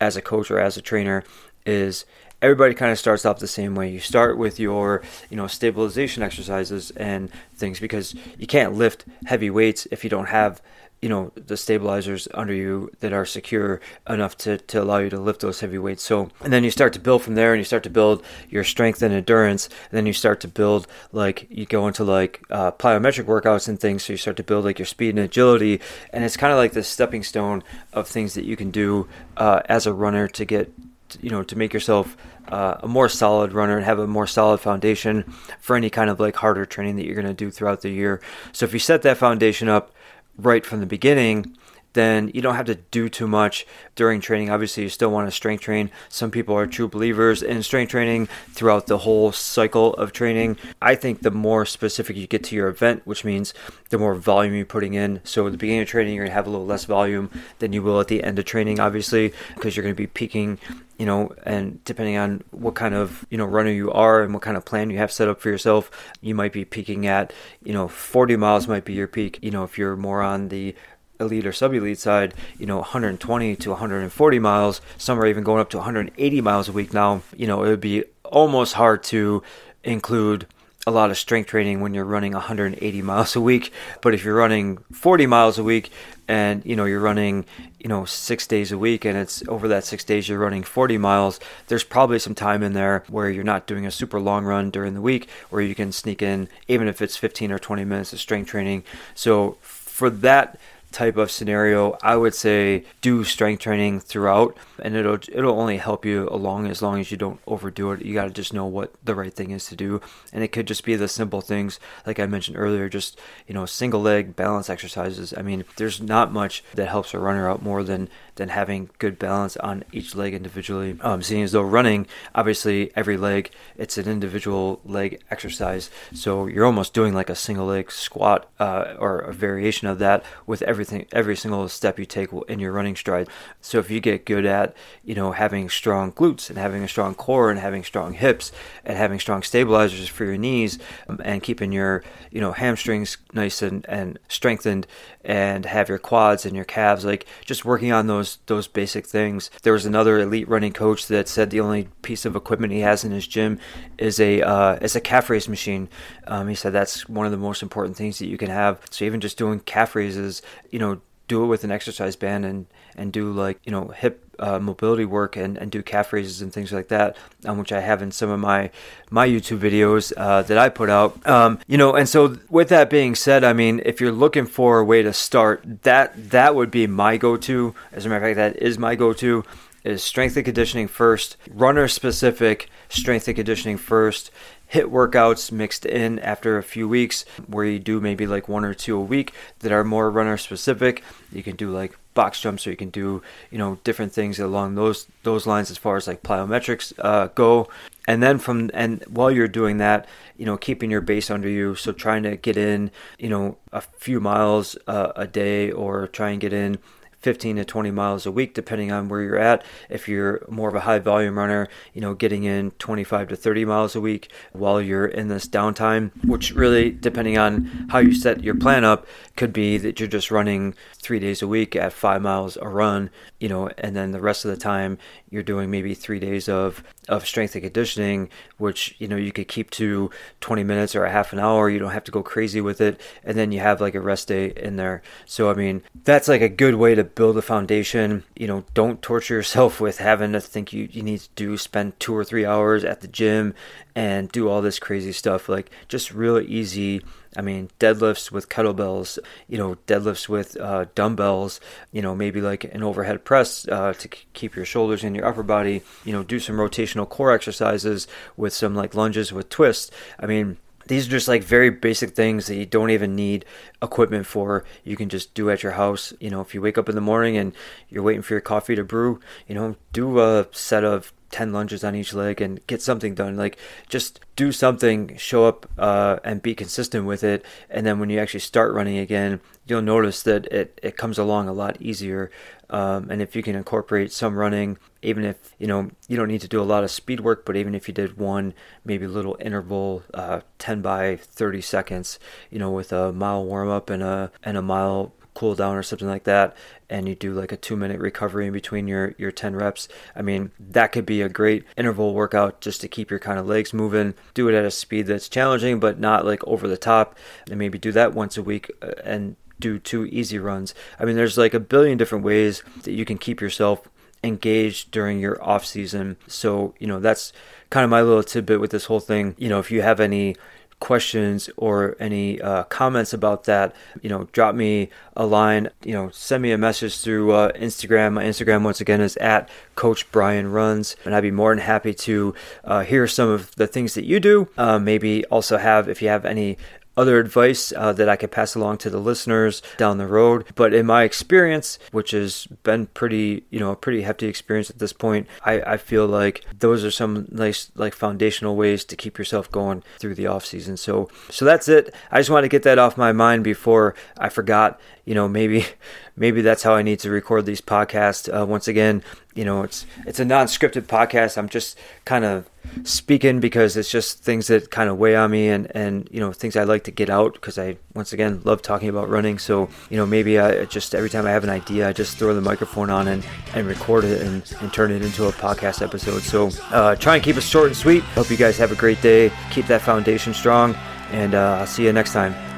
as 0.00 0.16
a 0.16 0.22
coach 0.22 0.50
or 0.50 0.58
as 0.58 0.76
a 0.76 0.82
trainer 0.82 1.22
is 1.64 2.04
everybody 2.42 2.74
kind 2.74 2.90
of 2.90 2.98
starts 2.98 3.24
off 3.24 3.38
the 3.38 3.46
same 3.46 3.74
way. 3.74 3.88
You 3.88 4.00
start 4.00 4.36
with 4.36 4.58
your, 4.58 5.00
you 5.30 5.36
know, 5.36 5.46
stabilization 5.46 6.22
exercises 6.22 6.90
and 6.92 7.30
things 7.54 7.78
because 7.78 8.14
you 8.36 8.48
can't 8.48 8.74
lift 8.74 9.04
heavy 9.26 9.48
weights 9.48 9.86
if 9.92 10.02
you 10.02 10.10
don't 10.10 10.28
have 10.28 10.60
you 11.02 11.08
know 11.08 11.32
the 11.34 11.56
stabilizers 11.56 12.28
under 12.32 12.54
you 12.54 12.90
that 13.00 13.12
are 13.12 13.26
secure 13.26 13.80
enough 14.08 14.36
to, 14.38 14.56
to 14.56 14.80
allow 14.80 14.98
you 14.98 15.10
to 15.10 15.20
lift 15.20 15.40
those 15.40 15.60
heavy 15.60 15.76
weights. 15.76 16.02
So 16.02 16.30
and 16.40 16.52
then 16.52 16.62
you 16.62 16.70
start 16.70 16.92
to 16.94 17.00
build 17.00 17.22
from 17.22 17.34
there 17.34 17.52
and 17.52 17.60
you 17.60 17.64
start 17.64 17.82
to 17.82 17.90
build 17.90 18.24
your 18.48 18.62
strength 18.62 19.02
and 19.02 19.12
endurance 19.12 19.66
and 19.66 19.96
then 19.96 20.06
you 20.06 20.12
start 20.12 20.40
to 20.40 20.48
build 20.48 20.86
like 21.10 21.46
you 21.50 21.66
go 21.66 21.88
into 21.88 22.04
like 22.04 22.40
uh, 22.50 22.70
plyometric 22.70 23.24
workouts 23.24 23.68
and 23.68 23.80
things 23.80 24.04
so 24.04 24.12
you 24.12 24.16
start 24.16 24.36
to 24.36 24.44
build 24.44 24.64
like 24.64 24.78
your 24.78 24.86
speed 24.86 25.10
and 25.10 25.18
agility 25.18 25.80
and 26.12 26.22
it's 26.22 26.36
kind 26.36 26.52
of 26.52 26.56
like 26.56 26.72
the 26.72 26.84
stepping 26.84 27.24
stone 27.24 27.64
of 27.92 28.06
things 28.06 28.34
that 28.34 28.44
you 28.44 28.56
can 28.56 28.70
do 28.70 29.08
uh, 29.36 29.60
as 29.66 29.86
a 29.86 29.92
runner 29.92 30.28
to 30.28 30.44
get 30.44 30.72
you 31.20 31.30
know 31.30 31.42
to 31.42 31.58
make 31.58 31.74
yourself 31.74 32.16
uh, 32.48 32.76
a 32.82 32.88
more 32.88 33.08
solid 33.08 33.52
runner 33.52 33.76
and 33.76 33.84
have 33.84 33.98
a 33.98 34.06
more 34.06 34.26
solid 34.26 34.58
foundation 34.58 35.22
for 35.60 35.76
any 35.76 35.90
kind 35.90 36.10
of 36.10 36.20
like 36.20 36.36
harder 36.36 36.64
training 36.64 36.96
that 36.96 37.06
you're 37.06 37.14
going 37.14 37.26
to 37.26 37.34
do 37.34 37.50
throughout 37.50 37.82
the 37.82 37.90
year. 37.90 38.20
So 38.52 38.64
if 38.64 38.72
you 38.72 38.78
set 38.78 39.02
that 39.02 39.16
foundation 39.16 39.68
up 39.68 39.92
right 40.36 40.64
from 40.64 40.80
the 40.80 40.86
beginning, 40.86 41.56
then 41.92 42.30
you 42.34 42.42
don't 42.42 42.54
have 42.54 42.66
to 42.66 42.74
do 42.74 43.08
too 43.08 43.26
much 43.26 43.66
during 43.94 44.20
training. 44.20 44.50
Obviously, 44.50 44.84
you 44.84 44.88
still 44.88 45.10
want 45.10 45.26
to 45.26 45.30
strength 45.30 45.62
train. 45.62 45.90
Some 46.08 46.30
people 46.30 46.56
are 46.56 46.66
true 46.66 46.88
believers 46.88 47.42
in 47.42 47.62
strength 47.62 47.90
training 47.90 48.28
throughout 48.50 48.86
the 48.86 48.98
whole 48.98 49.32
cycle 49.32 49.94
of 49.94 50.12
training. 50.12 50.56
I 50.80 50.94
think 50.94 51.22
the 51.22 51.30
more 51.30 51.66
specific 51.66 52.16
you 52.16 52.26
get 52.26 52.44
to 52.44 52.56
your 52.56 52.68
event, 52.68 53.02
which 53.04 53.24
means 53.24 53.54
the 53.90 53.98
more 53.98 54.14
volume 54.14 54.54
you're 54.54 54.64
putting 54.64 54.94
in. 54.94 55.20
So 55.24 55.46
at 55.46 55.52
the 55.52 55.58
beginning 55.58 55.82
of 55.82 55.88
training, 55.88 56.14
you're 56.14 56.24
going 56.24 56.30
to 56.30 56.34
have 56.34 56.46
a 56.46 56.50
little 56.50 56.66
less 56.66 56.84
volume 56.84 57.30
than 57.58 57.72
you 57.72 57.82
will 57.82 58.00
at 58.00 58.08
the 58.08 58.22
end 58.22 58.38
of 58.38 58.44
training, 58.44 58.80
obviously, 58.80 59.32
because 59.54 59.76
you're 59.76 59.84
going 59.84 59.94
to 59.94 60.02
be 60.02 60.06
peaking 60.06 60.58
you 61.02 61.06
know, 61.06 61.34
and 61.42 61.82
depending 61.84 62.16
on 62.16 62.44
what 62.52 62.76
kind 62.76 62.94
of, 62.94 63.26
you 63.28 63.36
know, 63.36 63.44
runner 63.44 63.70
you 63.70 63.90
are 63.90 64.22
and 64.22 64.32
what 64.32 64.40
kind 64.40 64.56
of 64.56 64.64
plan 64.64 64.88
you 64.88 64.98
have 64.98 65.10
set 65.10 65.26
up 65.26 65.40
for 65.40 65.48
yourself, 65.48 65.90
you 66.20 66.32
might 66.32 66.52
be 66.52 66.64
peaking 66.64 67.08
at, 67.08 67.32
you 67.64 67.72
know, 67.72 67.88
40 67.88 68.36
miles 68.36 68.68
might 68.68 68.84
be 68.84 68.92
your 68.92 69.08
peak. 69.08 69.40
You 69.42 69.50
know, 69.50 69.64
if 69.64 69.76
you're 69.76 69.96
more 69.96 70.22
on 70.22 70.48
the 70.48 70.76
elite 71.22 71.46
or 71.46 71.52
sub 71.52 71.72
elite 71.72 71.98
side, 71.98 72.34
you 72.58 72.66
know, 72.66 72.78
120 72.78 73.56
to 73.56 73.70
140 73.70 74.38
miles, 74.38 74.80
some 74.98 75.18
are 75.18 75.26
even 75.26 75.42
going 75.44 75.60
up 75.60 75.70
to 75.70 75.78
180 75.78 76.40
miles 76.40 76.68
a 76.68 76.72
week 76.72 76.92
now, 76.92 77.22
you 77.36 77.46
know, 77.46 77.64
it 77.64 77.68
would 77.68 77.80
be 77.80 78.04
almost 78.24 78.74
hard 78.74 79.02
to 79.04 79.42
include 79.84 80.46
a 80.86 80.90
lot 80.90 81.10
of 81.10 81.18
strength 81.18 81.46
training 81.46 81.80
when 81.80 81.94
you're 81.94 82.04
running 82.04 82.32
180 82.32 83.02
miles 83.02 83.36
a 83.36 83.40
week. 83.40 83.72
But 84.00 84.14
if 84.14 84.24
you're 84.24 84.34
running 84.34 84.78
40 84.92 85.26
miles 85.26 85.58
a 85.58 85.64
week 85.64 85.90
and 86.28 86.64
you 86.64 86.76
know 86.76 86.84
you're 86.84 87.00
running 87.00 87.44
you 87.78 87.88
know 87.88 88.04
six 88.04 88.46
days 88.46 88.70
a 88.70 88.78
week 88.78 89.04
and 89.04 89.18
it's 89.18 89.46
over 89.48 89.68
that 89.68 89.84
six 89.84 90.04
days 90.04 90.28
you're 90.28 90.38
running 90.38 90.62
40 90.62 90.96
miles 90.98 91.40
there's 91.66 91.84
probably 91.84 92.18
some 92.18 92.34
time 92.34 92.62
in 92.62 92.74
there 92.74 93.04
where 93.08 93.28
you're 93.28 93.44
not 93.44 93.66
doing 93.66 93.86
a 93.86 93.90
super 93.90 94.20
long 94.20 94.44
run 94.44 94.70
during 94.70 94.94
the 94.94 95.00
week 95.00 95.28
where 95.50 95.62
you 95.62 95.74
can 95.74 95.90
sneak 95.90 96.22
in 96.22 96.48
even 96.68 96.86
if 96.86 97.02
it's 97.02 97.16
15 97.16 97.50
or 97.50 97.58
20 97.58 97.84
minutes 97.84 98.12
of 98.12 98.20
strength 98.20 98.48
training 98.48 98.84
so 99.14 99.58
for 99.60 100.08
that 100.08 100.58
type 100.92 101.16
of 101.16 101.30
scenario, 101.30 101.96
I 102.02 102.16
would 102.16 102.34
say 102.34 102.84
do 103.00 103.24
strength 103.24 103.60
training 103.60 104.00
throughout, 104.00 104.56
and 104.80 104.94
it'll 104.94 105.18
it'll 105.32 105.58
only 105.58 105.78
help 105.78 106.04
you 106.04 106.28
along 106.28 106.66
as 106.68 106.82
long 106.82 107.00
as 107.00 107.10
you 107.10 107.16
don't 107.16 107.40
overdo 107.46 107.92
it. 107.92 108.04
You 108.04 108.14
got 108.14 108.24
to 108.24 108.30
just 108.30 108.52
know 108.52 108.66
what 108.66 108.92
the 109.02 109.14
right 109.14 109.32
thing 109.32 109.50
is 109.50 109.66
to 109.66 109.76
do, 109.76 110.00
and 110.32 110.44
it 110.44 110.52
could 110.52 110.66
just 110.66 110.84
be 110.84 110.96
the 110.96 111.08
simple 111.08 111.40
things 111.40 111.80
like 112.06 112.20
I 112.20 112.26
mentioned 112.26 112.56
earlier, 112.56 112.88
just 112.88 113.18
you 113.46 113.54
know 113.54 113.66
single 113.66 114.00
leg 114.00 114.36
balance 114.36 114.70
exercises. 114.70 115.34
I 115.36 115.42
mean, 115.42 115.64
there's 115.76 116.00
not 116.00 116.32
much 116.32 116.62
that 116.74 116.88
helps 116.88 117.14
a 117.14 117.18
runner 117.18 117.48
out 117.48 117.62
more 117.62 117.82
than 117.82 118.08
than 118.36 118.48
having 118.48 118.90
good 118.98 119.18
balance 119.18 119.56
on 119.58 119.84
each 119.92 120.14
leg 120.14 120.34
individually. 120.34 120.96
Um, 121.00 121.22
seeing 121.22 121.42
as 121.42 121.52
though 121.52 121.62
running, 121.62 122.06
obviously 122.34 122.90
every 122.96 123.16
leg 123.16 123.50
it's 123.76 123.98
an 123.98 124.08
individual 124.08 124.80
leg 124.84 125.22
exercise, 125.30 125.90
so 126.14 126.46
you're 126.46 126.64
almost 126.64 126.94
doing 126.94 127.14
like 127.14 127.30
a 127.30 127.34
single 127.34 127.66
leg 127.66 127.90
squat 127.90 128.48
uh, 128.58 128.94
or 128.98 129.18
a 129.18 129.32
variation 129.32 129.88
of 129.88 129.98
that 129.98 130.24
with 130.46 130.62
everything 130.62 131.06
every 131.12 131.36
single 131.36 131.68
step 131.68 131.98
you 131.98 132.06
take 132.06 132.30
in 132.48 132.58
your 132.58 132.72
running 132.72 132.96
stride. 132.96 133.28
So 133.60 133.78
if 133.78 133.90
you 133.90 134.00
get 134.00 134.24
good 134.24 134.46
at 134.46 134.74
you 135.04 135.14
know 135.14 135.32
having 135.32 135.68
strong 135.68 136.12
glutes 136.12 136.48
and 136.48 136.58
having 136.58 136.82
a 136.82 136.88
strong 136.88 137.14
core 137.14 137.50
and 137.50 137.58
having 137.58 137.84
strong 137.84 138.12
hips 138.14 138.52
and 138.84 138.96
having 138.96 139.18
strong 139.18 139.42
stabilizers 139.42 140.08
for 140.08 140.24
your 140.24 140.36
knees 140.36 140.78
um, 141.08 141.20
and 141.24 141.42
keeping 141.42 141.72
your 141.72 142.02
you 142.30 142.40
know 142.40 142.52
hamstrings 142.52 143.18
nice 143.32 143.62
and, 143.62 143.84
and 143.88 144.18
strengthened 144.28 144.86
and 145.24 145.66
have 145.66 145.88
your 145.88 145.98
quads 145.98 146.46
and 146.46 146.54
your 146.54 146.64
calves 146.64 147.04
like 147.04 147.26
just 147.44 147.64
working 147.64 147.92
on 147.92 148.06
those 148.06 148.21
those 148.46 148.68
basic 148.68 149.06
things. 149.06 149.50
There 149.62 149.72
was 149.72 149.86
another 149.86 150.20
elite 150.20 150.48
running 150.48 150.72
coach 150.72 151.06
that 151.08 151.28
said 151.28 151.50
the 151.50 151.60
only 151.60 151.88
piece 152.02 152.24
of 152.24 152.36
equipment 152.36 152.72
he 152.72 152.80
has 152.80 153.04
in 153.04 153.12
his 153.12 153.26
gym 153.26 153.58
is 153.98 154.20
a 154.20 154.42
uh, 154.42 154.76
is 154.76 154.96
a 154.96 155.00
calf 155.00 155.30
raise 155.30 155.48
machine. 155.48 155.88
Um, 156.26 156.48
he 156.48 156.54
said 156.54 156.72
that's 156.72 157.08
one 157.08 157.26
of 157.26 157.32
the 157.32 157.38
most 157.38 157.62
important 157.62 157.96
things 157.96 158.18
that 158.18 158.26
you 158.26 158.38
can 158.38 158.50
have. 158.50 158.80
So 158.90 159.04
even 159.04 159.20
just 159.20 159.38
doing 159.38 159.60
calf 159.60 159.94
raises 159.94 160.42
you 160.70 160.78
know 160.78 161.00
do 161.28 161.44
it 161.44 161.46
with 161.46 161.64
an 161.64 161.70
exercise 161.70 162.16
band 162.16 162.44
and 162.44 162.66
and 162.96 163.12
do 163.12 163.32
like 163.32 163.58
you 163.64 163.72
know 163.72 163.88
hip 163.88 164.21
uh, 164.38 164.58
mobility 164.58 165.04
work 165.04 165.36
and, 165.36 165.56
and 165.56 165.70
do 165.70 165.82
calf 165.82 166.12
raises 166.12 166.42
and 166.42 166.52
things 166.52 166.72
like 166.72 166.88
that, 166.88 167.16
um, 167.44 167.58
which 167.58 167.72
I 167.72 167.80
have 167.80 168.02
in 168.02 168.10
some 168.10 168.30
of 168.30 168.40
my 168.40 168.70
my 169.10 169.28
YouTube 169.28 169.58
videos 169.58 170.12
uh, 170.16 170.42
that 170.42 170.58
I 170.58 170.68
put 170.68 170.90
out. 170.90 171.26
Um, 171.26 171.58
you 171.66 171.78
know, 171.78 171.94
and 171.94 172.08
so 172.08 172.38
with 172.48 172.68
that 172.70 172.90
being 172.90 173.14
said, 173.14 173.44
I 173.44 173.52
mean, 173.52 173.82
if 173.84 174.00
you're 174.00 174.12
looking 174.12 174.46
for 174.46 174.78
a 174.78 174.84
way 174.84 175.02
to 175.02 175.12
start, 175.12 175.64
that 175.82 176.30
that 176.30 176.54
would 176.54 176.70
be 176.70 176.86
my 176.86 177.16
go-to. 177.16 177.74
As 177.92 178.06
a 178.06 178.08
matter 178.08 178.24
of 178.28 178.36
fact, 178.36 178.56
that 178.56 178.62
is 178.62 178.78
my 178.78 178.94
go-to. 178.94 179.44
Is 179.84 180.04
strength 180.04 180.36
and 180.36 180.44
conditioning 180.44 180.86
first, 180.86 181.36
runner 181.50 181.88
specific 181.88 182.70
strength 182.88 183.26
and 183.26 183.34
conditioning 183.34 183.76
first, 183.76 184.30
HIIT 184.72 184.90
workouts 184.90 185.52
mixed 185.52 185.84
in 185.84 186.18
after 186.20 186.56
a 186.56 186.62
few 186.62 186.88
weeks 186.88 187.24
where 187.46 187.64
you 187.64 187.78
do 187.78 188.00
maybe 188.00 188.26
like 188.26 188.48
one 188.48 188.64
or 188.64 188.74
two 188.74 188.96
a 188.96 189.00
week 189.00 189.32
that 189.58 189.72
are 189.72 189.84
more 189.84 190.10
runner 190.10 190.36
specific. 190.36 191.02
You 191.32 191.42
can 191.42 191.56
do 191.56 191.70
like 191.70 191.98
box 192.14 192.40
jumps 192.40 192.66
or 192.66 192.70
you 192.70 192.76
can 192.76 192.90
do 192.90 193.22
you 193.50 193.58
know 193.58 193.78
different 193.84 194.12
things 194.12 194.38
along 194.38 194.74
those 194.74 195.06
those 195.22 195.46
lines 195.46 195.70
as 195.70 195.78
far 195.78 195.96
as 195.96 196.06
like 196.06 196.22
plyometrics 196.22 196.92
uh, 196.98 197.28
go. 197.28 197.68
And 198.06 198.22
then 198.22 198.38
from 198.38 198.70
and 198.74 199.04
while 199.08 199.30
you're 199.30 199.48
doing 199.48 199.78
that 199.78 200.06
you 200.36 200.46
know 200.46 200.56
keeping 200.56 200.90
your 200.90 201.00
base 201.00 201.30
under 201.30 201.48
you 201.48 201.74
so 201.74 201.92
trying 201.92 202.24
to 202.24 202.36
get 202.36 202.56
in 202.56 202.90
you 203.18 203.28
know 203.28 203.56
a 203.72 203.80
few 203.80 204.20
miles 204.20 204.76
uh, 204.86 205.12
a 205.16 205.26
day 205.26 205.70
or 205.70 206.08
try 206.08 206.30
and 206.30 206.40
get 206.40 206.52
in 206.52 206.78
15 207.22 207.56
to 207.56 207.64
20 207.64 207.90
miles 207.90 208.26
a 208.26 208.32
week, 208.32 208.52
depending 208.52 208.90
on 208.90 209.08
where 209.08 209.22
you're 209.22 209.38
at. 209.38 209.64
If 209.88 210.08
you're 210.08 210.44
more 210.48 210.68
of 210.68 210.74
a 210.74 210.80
high 210.80 210.98
volume 210.98 211.38
runner, 211.38 211.68
you 211.94 212.00
know, 212.00 212.14
getting 212.14 212.44
in 212.44 212.72
25 212.72 213.28
to 213.28 213.36
30 213.36 213.64
miles 213.64 213.94
a 213.94 214.00
week 214.00 214.30
while 214.52 214.80
you're 214.80 215.06
in 215.06 215.28
this 215.28 215.46
downtime, 215.46 216.10
which 216.24 216.52
really, 216.52 216.90
depending 216.90 217.38
on 217.38 217.86
how 217.90 217.98
you 217.98 218.12
set 218.12 218.42
your 218.42 218.54
plan 218.54 218.84
up, 218.84 219.06
could 219.36 219.52
be 219.52 219.78
that 219.78 220.00
you're 220.00 220.08
just 220.08 220.30
running 220.30 220.74
three 220.94 221.18
days 221.18 221.42
a 221.42 221.48
week 221.48 221.76
at 221.76 221.92
five 221.92 222.22
miles 222.22 222.56
a 222.60 222.68
run, 222.68 223.10
you 223.42 223.48
know, 223.48 223.68
and 223.76 223.96
then 223.96 224.12
the 224.12 224.20
rest 224.20 224.44
of 224.44 224.52
the 224.52 224.56
time 224.56 224.96
you're 225.28 225.42
doing 225.42 225.68
maybe 225.68 225.94
three 225.94 226.20
days 226.20 226.48
of, 226.48 226.84
of 227.08 227.26
strength 227.26 227.56
and 227.56 227.64
conditioning, 227.64 228.28
which, 228.58 228.94
you 229.00 229.08
know, 229.08 229.16
you 229.16 229.32
could 229.32 229.48
keep 229.48 229.68
to 229.72 230.12
20 230.40 230.62
minutes 230.62 230.94
or 230.94 231.04
a 231.04 231.10
half 231.10 231.32
an 231.32 231.40
hour. 231.40 231.68
You 231.68 231.80
don't 231.80 231.90
have 231.90 232.04
to 232.04 232.12
go 232.12 232.22
crazy 232.22 232.60
with 232.60 232.80
it. 232.80 233.00
And 233.24 233.36
then 233.36 233.50
you 233.50 233.58
have 233.58 233.80
like 233.80 233.96
a 233.96 234.00
rest 234.00 234.28
day 234.28 234.52
in 234.54 234.76
there. 234.76 235.02
So, 235.26 235.50
I 235.50 235.54
mean, 235.54 235.82
that's 236.04 236.28
like 236.28 236.40
a 236.40 236.48
good 236.48 236.76
way 236.76 236.94
to 236.94 237.02
build 237.02 237.36
a 237.36 237.42
foundation. 237.42 238.22
You 238.36 238.46
know, 238.46 238.64
don't 238.74 239.02
torture 239.02 239.34
yourself 239.34 239.80
with 239.80 239.98
having 239.98 240.30
to 240.34 240.40
think 240.40 240.72
you, 240.72 240.88
you 240.92 241.02
need 241.02 241.18
to 241.22 241.28
do 241.34 241.56
spend 241.56 241.98
two 241.98 242.14
or 242.14 242.22
three 242.22 242.46
hours 242.46 242.84
at 242.84 243.00
the 243.00 243.08
gym 243.08 243.54
and 243.96 244.30
do 244.30 244.48
all 244.48 244.62
this 244.62 244.78
crazy 244.78 245.10
stuff. 245.10 245.48
Like 245.48 245.68
just 245.88 246.14
really 246.14 246.46
easy. 246.46 247.02
I 247.36 247.40
mean, 247.40 247.70
deadlifts 247.80 248.30
with 248.30 248.48
kettlebells, 248.48 249.18
you 249.48 249.58
know, 249.58 249.76
deadlifts 249.86 250.28
with 250.28 250.58
uh, 250.60 250.86
dumbbells, 250.94 251.60
you 251.90 252.02
know, 252.02 252.14
maybe 252.14 252.40
like 252.40 252.64
an 252.64 252.82
overhead 252.82 253.24
press 253.24 253.66
uh, 253.68 253.94
to 253.94 254.08
keep 254.08 254.54
your 254.54 254.64
shoulders 254.64 255.02
in 255.02 255.14
your 255.14 255.26
upper 255.26 255.42
body, 255.42 255.82
you 256.04 256.12
know, 256.12 256.22
do 256.22 256.38
some 256.38 256.56
rotational 256.56 257.08
core 257.08 257.32
exercises 257.32 258.06
with 258.36 258.52
some 258.52 258.74
like 258.74 258.94
lunges 258.94 259.32
with 259.32 259.48
twists. 259.48 259.90
I 260.20 260.26
mean, 260.26 260.58
these 260.86 261.06
are 261.06 261.10
just 261.10 261.28
like 261.28 261.42
very 261.42 261.70
basic 261.70 262.10
things 262.10 262.46
that 262.46 262.56
you 262.56 262.66
don't 262.66 262.90
even 262.90 263.14
need 263.14 263.44
equipment 263.80 264.26
for. 264.26 264.64
You 264.84 264.96
can 264.96 265.08
just 265.08 265.32
do 265.34 265.50
at 265.50 265.62
your 265.62 265.72
house. 265.72 266.12
You 266.20 266.30
know, 266.30 266.40
if 266.40 266.54
you 266.54 266.60
wake 266.60 266.78
up 266.78 266.88
in 266.88 266.94
the 266.94 267.00
morning 267.00 267.36
and 267.36 267.52
you're 267.88 268.02
waiting 268.02 268.22
for 268.22 268.34
your 268.34 268.40
coffee 268.40 268.74
to 268.74 268.84
brew, 268.84 269.20
you 269.46 269.54
know, 269.54 269.76
do 269.92 270.20
a 270.20 270.48
set 270.52 270.84
of 270.84 271.12
10 271.32 271.52
lunges 271.52 271.82
on 271.82 271.96
each 271.96 272.14
leg 272.14 272.40
and 272.40 272.64
get 272.66 272.80
something 272.80 273.14
done. 273.14 273.36
Like, 273.36 273.58
just 273.88 274.20
do 274.36 274.52
something, 274.52 275.16
show 275.16 275.46
up, 275.46 275.66
uh, 275.78 276.18
and 276.22 276.40
be 276.40 276.54
consistent 276.54 277.06
with 277.06 277.24
it. 277.24 277.44
And 277.68 277.84
then 277.84 277.98
when 277.98 278.10
you 278.10 278.20
actually 278.20 278.40
start 278.40 278.72
running 278.72 278.98
again, 278.98 279.40
you'll 279.66 279.82
notice 279.82 280.22
that 280.22 280.46
it, 280.46 280.78
it 280.82 280.96
comes 280.96 281.18
along 281.18 281.48
a 281.48 281.52
lot 281.52 281.80
easier. 281.80 282.30
Um, 282.70 283.10
and 283.10 283.20
if 283.20 283.36
you 283.36 283.42
can 283.42 283.54
incorporate 283.54 284.12
some 284.12 284.36
running, 284.36 284.78
even 285.02 285.24
if 285.24 285.36
you 285.58 285.66
know 285.66 285.90
you 286.08 286.16
don't 286.16 286.28
need 286.28 286.40
to 286.40 286.48
do 286.48 286.60
a 286.60 286.64
lot 286.64 286.84
of 286.84 286.90
speed 286.90 287.20
work, 287.20 287.44
but 287.44 287.54
even 287.54 287.74
if 287.74 287.86
you 287.86 287.92
did 287.92 288.16
one 288.16 288.54
maybe 288.82 289.06
little 289.06 289.36
interval, 289.40 290.02
uh, 290.14 290.40
10 290.58 290.80
by 290.80 291.16
30 291.16 291.60
seconds, 291.60 292.18
you 292.50 292.58
know, 292.58 292.70
with 292.70 292.90
a 292.92 293.12
mile 293.12 293.44
warm 293.44 293.68
up 293.68 293.90
and 293.90 294.02
a 294.02 294.32
and 294.42 294.56
a 294.56 294.62
mile 294.62 295.12
cool 295.34 295.54
down 295.54 295.76
or 295.76 295.82
something 295.82 296.08
like 296.08 296.24
that 296.24 296.54
and 296.90 297.08
you 297.08 297.14
do 297.14 297.32
like 297.32 297.52
a 297.52 297.56
two 297.56 297.76
minute 297.76 297.98
recovery 297.98 298.46
in 298.46 298.52
between 298.52 298.86
your 298.86 299.14
your 299.16 299.30
10 299.30 299.56
reps 299.56 299.88
i 300.14 300.22
mean 300.22 300.50
that 300.60 300.92
could 300.92 301.06
be 301.06 301.22
a 301.22 301.28
great 301.28 301.64
interval 301.76 302.12
workout 302.12 302.60
just 302.60 302.80
to 302.80 302.88
keep 302.88 303.10
your 303.10 303.18
kind 303.18 303.38
of 303.38 303.46
legs 303.46 303.72
moving 303.72 304.14
do 304.34 304.48
it 304.48 304.54
at 304.54 304.64
a 304.64 304.70
speed 304.70 305.06
that's 305.06 305.28
challenging 305.28 305.80
but 305.80 305.98
not 305.98 306.26
like 306.26 306.46
over 306.46 306.68
the 306.68 306.76
top 306.76 307.16
and 307.48 307.58
maybe 307.58 307.78
do 307.78 307.92
that 307.92 308.12
once 308.12 308.36
a 308.36 308.42
week 308.42 308.70
uh, 308.82 308.92
and 309.04 309.36
do 309.62 309.78
two 309.78 310.04
easy 310.06 310.38
runs. 310.38 310.74
I 311.00 311.06
mean 311.06 311.16
there's 311.16 311.38
like 311.38 311.54
a 311.54 311.60
billion 311.60 311.96
different 311.96 312.24
ways 312.24 312.62
that 312.82 312.92
you 312.92 313.06
can 313.06 313.16
keep 313.16 313.40
yourself 313.40 313.88
engaged 314.22 314.90
during 314.90 315.20
your 315.20 315.42
off 315.42 315.64
season. 315.64 316.18
So 316.26 316.74
you 316.78 316.86
know 316.86 317.00
that's 317.00 317.32
kind 317.70 317.84
of 317.84 317.90
my 317.90 318.02
little 318.02 318.22
tidbit 318.22 318.60
with 318.60 318.72
this 318.72 318.86
whole 318.86 319.00
thing. 319.00 319.34
You 319.38 319.48
know 319.48 319.58
if 319.58 319.70
you 319.70 319.80
have 319.80 320.00
any 320.00 320.36
questions 320.82 321.48
or 321.56 321.96
any 322.00 322.40
uh, 322.40 322.64
comments 322.64 323.12
about 323.12 323.44
that, 323.44 323.72
you 324.02 324.10
know, 324.10 324.24
drop 324.32 324.52
me 324.52 324.90
a 325.16 325.24
line, 325.24 325.70
you 325.84 325.92
know, 325.92 326.10
send 326.10 326.42
me 326.42 326.50
a 326.50 326.58
message 326.58 327.00
through 327.00 327.30
uh, 327.30 327.52
Instagram. 327.52 328.14
My 328.14 328.24
Instagram, 328.24 328.64
once 328.64 328.80
again, 328.80 329.00
is 329.00 329.16
at 329.18 329.48
Coach 329.76 330.10
Brian 330.10 330.50
Runs, 330.50 330.96
and 331.04 331.14
I'd 331.14 331.20
be 331.20 331.30
more 331.30 331.54
than 331.54 331.62
happy 331.64 331.94
to 331.94 332.34
uh, 332.64 332.82
hear 332.82 333.06
some 333.06 333.28
of 333.28 333.54
the 333.54 333.68
things 333.68 333.94
that 333.94 334.04
you 334.04 334.18
do. 334.18 334.48
Uh, 334.58 334.80
maybe 334.80 335.24
also 335.26 335.56
have, 335.56 335.88
if 335.88 336.02
you 336.02 336.08
have 336.08 336.24
any 336.24 336.58
other 336.96 337.18
advice 337.18 337.72
uh, 337.76 337.92
that 337.92 338.08
I 338.08 338.16
could 338.16 338.30
pass 338.30 338.54
along 338.54 338.78
to 338.78 338.90
the 338.90 338.98
listeners 338.98 339.62
down 339.76 339.98
the 339.98 340.06
road. 340.06 340.44
But 340.54 340.74
in 340.74 340.86
my 340.86 341.04
experience, 341.04 341.78
which 341.90 342.10
has 342.10 342.46
been 342.62 342.86
pretty, 342.86 343.44
you 343.50 343.58
know, 343.58 343.70
a 343.70 343.76
pretty 343.76 344.02
hefty 344.02 344.26
experience 344.26 344.70
at 344.70 344.78
this 344.78 344.92
point, 344.92 345.26
I, 345.44 345.62
I 345.62 345.76
feel 345.76 346.06
like 346.06 346.44
those 346.58 346.84
are 346.84 346.90
some 346.90 347.26
nice, 347.30 347.70
like 347.74 347.94
foundational 347.94 348.56
ways 348.56 348.84
to 348.86 348.96
keep 348.96 349.18
yourself 349.18 349.50
going 349.50 349.82
through 349.98 350.14
the 350.14 350.26
off 350.26 350.44
season. 350.44 350.76
So, 350.76 351.08
so 351.30 351.44
that's 351.44 351.68
it. 351.68 351.94
I 352.10 352.20
just 352.20 352.30
want 352.30 352.44
to 352.44 352.48
get 352.48 352.62
that 352.64 352.78
off 352.78 352.96
my 352.96 353.12
mind 353.12 353.44
before 353.44 353.94
I 354.18 354.28
forgot. 354.28 354.80
you 355.04 355.14
know, 355.14 355.28
maybe 355.28 355.66
maybe 356.16 356.42
that's 356.42 356.62
how 356.62 356.74
I 356.74 356.82
need 356.82 357.00
to 357.00 357.10
record 357.10 357.46
these 357.46 357.60
podcasts. 357.60 358.28
Uh, 358.28 358.46
once 358.46 358.68
again, 358.68 359.02
you 359.34 359.44
know, 359.44 359.62
it's 359.62 359.86
it's 360.06 360.20
a 360.20 360.24
non-scripted 360.24 360.82
podcast. 360.82 361.38
I'm 361.38 361.48
just 361.48 361.78
kind 362.04 362.24
of 362.24 362.48
speaking 362.84 363.40
because 363.40 363.76
it's 363.76 363.90
just 363.90 364.22
things 364.22 364.46
that 364.46 364.70
kind 364.70 364.88
of 364.88 364.96
weigh 364.98 365.16
on 365.16 365.30
me 365.30 365.48
and 365.48 365.70
and 365.74 366.08
you 366.10 366.20
know 366.20 366.32
things 366.32 366.56
I 366.56 366.64
like 366.64 366.84
to 366.84 366.90
get 366.90 367.10
out 367.10 367.34
because 367.34 367.58
I 367.58 367.76
once 367.94 368.12
again 368.12 368.40
love 368.44 368.62
talking 368.62 368.88
about 368.88 369.08
running. 369.08 369.38
So 369.38 369.68
you 369.90 369.96
know 369.96 370.06
maybe 370.06 370.38
I 370.38 370.64
just 370.66 370.94
every 370.94 371.10
time 371.10 371.26
I 371.26 371.30
have 371.30 371.44
an 371.44 371.50
idea, 371.50 371.88
I 371.88 371.92
just 371.92 372.18
throw 372.18 372.34
the 372.34 372.40
microphone 372.40 372.90
on 372.90 373.08
and 373.08 373.24
and 373.54 373.66
record 373.66 374.04
it 374.04 374.22
and, 374.22 374.42
and 374.60 374.72
turn 374.72 374.90
it 374.92 375.02
into 375.02 375.26
a 375.26 375.32
podcast 375.32 375.82
episode. 375.82 376.22
So 376.22 376.50
uh, 376.70 376.96
try 376.96 377.16
and 377.16 377.24
keep 377.24 377.36
it 377.36 377.42
short 377.42 377.68
and 377.68 377.76
sweet. 377.76 378.02
Hope 378.14 378.30
you 378.30 378.36
guys 378.36 378.58
have 378.58 378.72
a 378.72 378.76
great 378.76 379.00
day. 379.00 379.32
Keep 379.50 379.66
that 379.66 379.82
foundation 379.82 380.34
strong, 380.34 380.74
and 381.10 381.34
uh, 381.34 381.58
I'll 381.60 381.66
see 381.66 381.84
you 381.84 381.92
next 381.92 382.12
time. 382.12 382.51